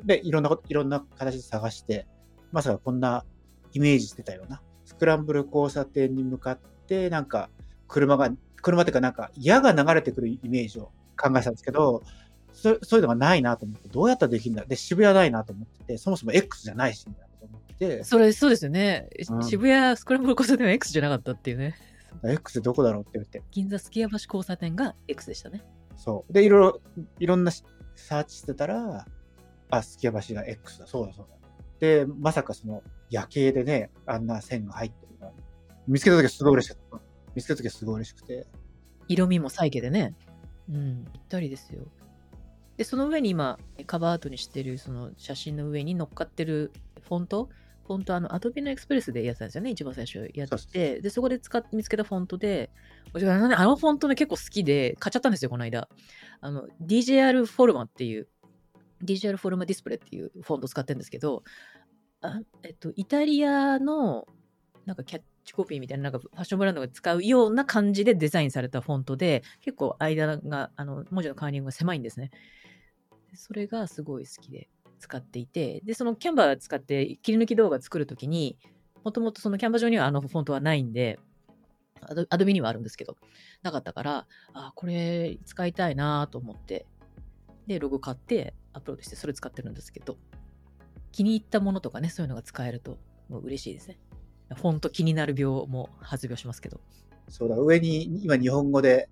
[0.05, 2.07] で、いろんなこと、いろんな形で探して、
[2.51, 3.25] まさかこんな
[3.73, 7.49] イメージしてたような、スクランブル交差点に向かって、なんか、
[7.87, 12.03] 車が、車っていうかなんか、矢が流れてくるイメージを考えてたんですけど、
[12.53, 19.09] そそういうのがないなと思って、どうやったらできるんだで、渋谷ないなと思ってて、そもそも X じゃないし、みたいな思ってて、それ、そうですよね。
[19.29, 21.75] うん渋谷スクランブル交差点は X じゃなかったっていうね。
[22.23, 25.63] X どこだろうって言って、銀座すきや橋交差点が X でしたね。
[25.95, 26.33] そう。
[26.33, 26.81] で、いろいろ、
[27.19, 27.63] いろんなし
[27.95, 29.05] サーチしてたら、
[29.69, 31.35] あ、すきや橋が X だ、そうだ、そうだ。
[31.79, 35.33] で、まさかその夜景でね、あんな線が入ってるの
[35.87, 37.01] 見つけた時はすごい嬉しかった。
[37.35, 38.47] 見つけた時はすごい嬉しくて。
[39.07, 40.15] 色味もサイケでね。
[40.69, 41.83] うん、ぴったりですよ。
[42.79, 46.71] で、その上に今、カバーアートにしてるその写真の上に乗っかってる
[47.01, 47.49] フォント？
[47.85, 51.01] フォントあの、アドビのエクスプレスでやってたんですよね、一番最初やって。
[51.01, 52.69] で、そこで使って見つけたフォントで、
[53.11, 55.89] 私あのねあのフォントね、結構好きで、買っちゃったんですよ、この間。
[56.39, 58.29] あの、DJR フォルマっていう、
[59.03, 61.43] DJR フォルマディスプレイっていうフォント使ってるんですけど、
[62.21, 64.25] あえっと、イタリアの、
[64.85, 72.29] なんかキャッチコピーみたいな、なんかファッションブランドが使うような感じでデザインされたフォントで、結構間が、あの、文字のカーニングが狭いんですね。
[73.35, 74.69] それがすごい好きで
[74.99, 78.57] 使っていて、で、そのキャンバー使って切り抜き動画作るときに、
[79.03, 81.19] もともとそのキャンバー上にはあのフォントはないんで、
[82.01, 83.17] アドアドビにはあるんですけど、
[83.61, 86.85] なかったから、あ、これ使いたいなと思って、
[87.67, 90.17] で、ロゴ買ってアップロードしてそれ使ってるんですけど、
[91.11, 92.97] 気に入ったものとかね、そういうのが使えると
[93.29, 93.97] もう嬉しいですね。
[94.55, 96.79] フォント気になる病も発病しますけど。
[97.27, 99.09] そうだ、上に今日本語で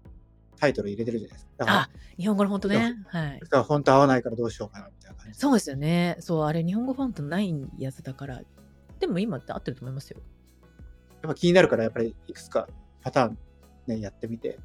[0.60, 1.66] タイトル入れてるじゃないですか。
[1.68, 2.96] あ、日本語のフォントね。
[3.08, 3.40] はい。
[3.40, 5.40] だから本当合わないからどうしようかな、みたいな感じ。
[5.40, 6.18] そうですよね。
[6.20, 8.42] そう、あれ日本語フォントないやつだから。
[9.00, 10.20] でも今って合ってると思いますよ。
[11.22, 12.68] やっぱ気になるから、やっぱりいくつか
[13.02, 13.38] パターン
[13.88, 14.60] ね、やってみて。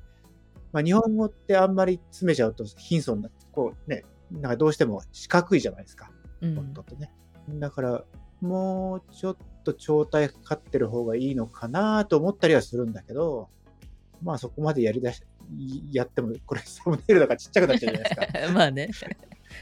[0.73, 6.11] まあ日本語ってあんまり詰めちゃうと貧相になって、こうね、なんかどうしても四角いじゃないですか。
[6.41, 7.13] うんフォントってね。
[7.49, 8.05] だから、
[8.41, 13.49] もうちょっと超体かかってる方がいいのかなと思ったりはするんだけど、
[14.23, 15.23] まあそこまでやりだし、
[15.93, 18.53] やっても、これサムネイルだからちっちゃくなっちゃうじゃないですか。
[18.53, 18.91] まあね。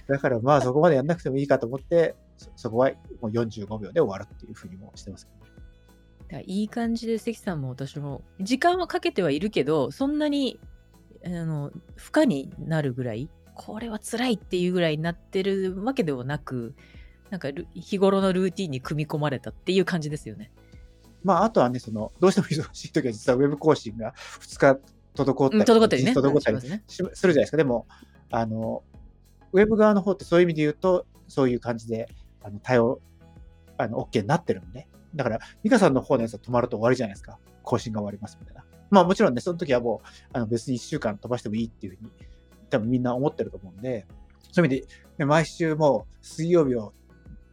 [0.09, 6.45] だからまあそこまでやんなくてもいいかと思って、そそこはもう45秒で終わるっていうふうにもしてますけどね。
[6.47, 10.61] いい感じで関さんも私も時間はかけてはいるけどそんなに
[11.27, 16.75] あの負荷になるぐらいこれは辛いっていうぐらいになってるわけではなく
[17.31, 20.53] なんかル日頃のルーティンに組み込まれたっていう感じですよね。
[21.23, 24.81] まああとはね、その、どうしても忙しい時は実はウェブ更新が2日
[25.15, 26.13] 滞ったうんり、滞ったりね。
[26.15, 26.83] 実滞ったりすね。
[26.87, 27.57] しするじゃないですか。
[27.57, 27.87] でも、
[28.31, 28.83] あの、
[29.53, 32.09] ウェブ側の方ってそういう意味で言うと、そういう感じで、
[32.43, 33.01] あの、対応、
[33.77, 34.89] あの、OK になってるんで。
[35.15, 37.39] だから、ミカさんの方のやつは止まると終わりじゃないですか。
[37.63, 38.65] 更新が終わりますみたいな。
[38.91, 42.11] まあもちろんね、その時はもう、あの、別に1週間飛ばしてもいいっていうふうに、
[42.69, 44.07] 多分みんな思ってると思うんで、
[44.53, 44.89] そういう意味で、
[45.19, 46.93] ね、毎週もう水曜日を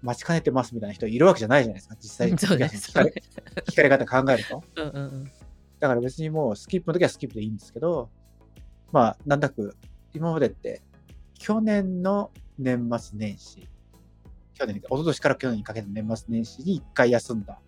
[0.02, 1.96] 待ちかねてますみたいな人いるわけじゃないじゃないですか。
[2.00, 2.66] 実際、そうね。
[2.66, 3.24] ミカさんの聞かれ
[3.66, 4.64] 聞かれ方考えると。
[4.76, 5.32] うんうんうん。
[5.80, 8.10] だから別にもうスキップの時はスキップでいいんですけど、
[8.92, 9.76] まあ、なんだく、
[10.14, 10.82] 今までって、
[11.38, 13.68] 去年の年末年始、
[14.54, 17.60] 去年、一昨年から去年にかけての年末年始に一回休んだ、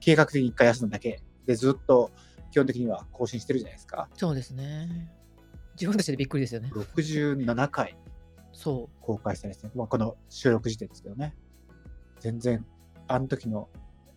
[0.00, 2.10] 計画的に一回休んだだけでずっと
[2.50, 4.08] 基本的には更新してるじゃないですか。
[4.14, 5.10] そうですね。
[5.74, 6.70] 自分たちでびっくりですよね。
[6.72, 7.96] 67回
[8.52, 11.34] そ公開されて、まあ、この収録時点ですけどね。
[12.20, 12.64] 全然、
[13.06, 13.68] あの時の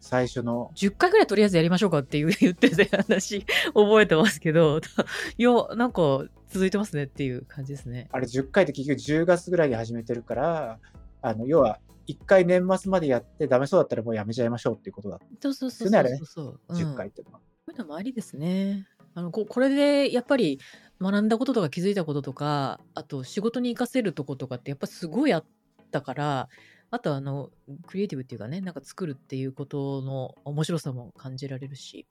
[0.02, 0.76] 最初のう。
[0.76, 4.82] 10回ぐらいとりあえずやりましょうかっていう 言ってて話覚えてますけど、
[5.38, 8.10] いや、なんか続いてますねっていう感じですね。
[8.12, 10.80] あれ10回って結局10月ぐらいに始めてるから、
[11.22, 15.20] あの、要は、1回年末までやってダメそうだったらもうやめちゃいましょうっていうことだ。
[15.39, 16.60] そうそうそうそうそう。
[16.68, 17.39] うん10回っていうのは。
[17.39, 18.88] こういうのもありですね。
[19.14, 20.60] あのここれでやっぱり
[20.99, 25.45] 学んだこととか気づいたこととか、あと仕事に活かせるとことかってやっぱすごいあっ
[25.91, 26.49] たから、
[26.92, 27.50] あとあの、
[27.88, 32.06] クリエイティブっていうかね、なんか作るっていうことの面白さも感じられるし、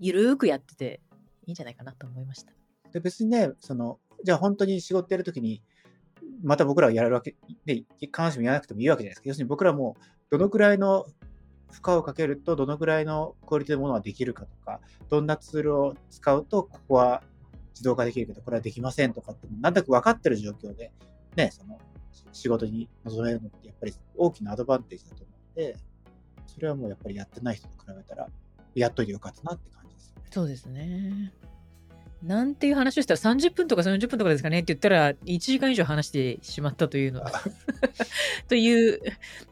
[0.00, 1.00] ゆるーくやってて
[1.46, 2.52] いいんじゃないかなと思いました。
[2.92, 5.62] で別にね、その、じゃあ本当に仕事やるときに、
[6.42, 9.28] また僕らがやるわけで、必ずしもやらなくてもいいわけじゃないですか。
[9.28, 9.96] 要するに僕らも
[10.30, 11.06] どのくらいの
[11.70, 14.80] 負荷をかけると、どのくらいのクオリティのものができるかとか、
[15.10, 17.22] どんなツールを使うと、ここは
[17.72, 20.92] 自動化できるけど、これはできませんとかって、なんとなく分かってる状況で、
[21.36, 21.78] ね、その、
[22.32, 25.76] 仕事に臨めるのって、やっぱり大きなアドバンテージだと思うので、
[26.46, 28.28] それはもうやっぱりやってない人と比べたら、
[28.74, 30.22] やっといてよかったなって感じですね。
[30.30, 31.32] そうですね。
[32.24, 37.22] なんていう話をしたら30分とか40分とかですかねって言ったら1時間以上話してしまったというの
[38.48, 39.00] という、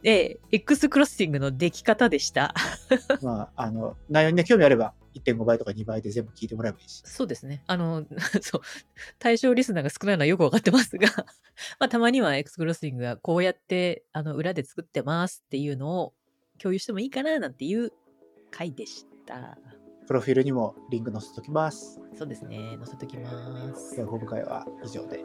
[0.02, 2.54] えー X クロッシングの出来方でした。
[3.22, 7.02] まあ、あの、内容にね、興味あれば、1.5倍とか2倍で全部聞いてもらえばいいし。
[7.04, 7.62] そうですね。
[7.66, 8.04] あの、
[8.40, 8.60] そう、
[9.18, 11.08] 対象リスナーが少ないのはよくわかってますが、
[11.78, 16.14] まあ、たまには X クロッシングがこうやって、あの、裏で作ってますっていうのを
[16.58, 17.92] 共有してもいいかななんていう
[18.50, 19.58] 回でした。
[20.12, 21.98] プロフィールにもリンク載せときます。
[22.18, 22.76] そうですね。
[22.78, 23.30] 載せときま
[23.74, 24.02] すで。
[24.02, 25.24] は、今回は以上で。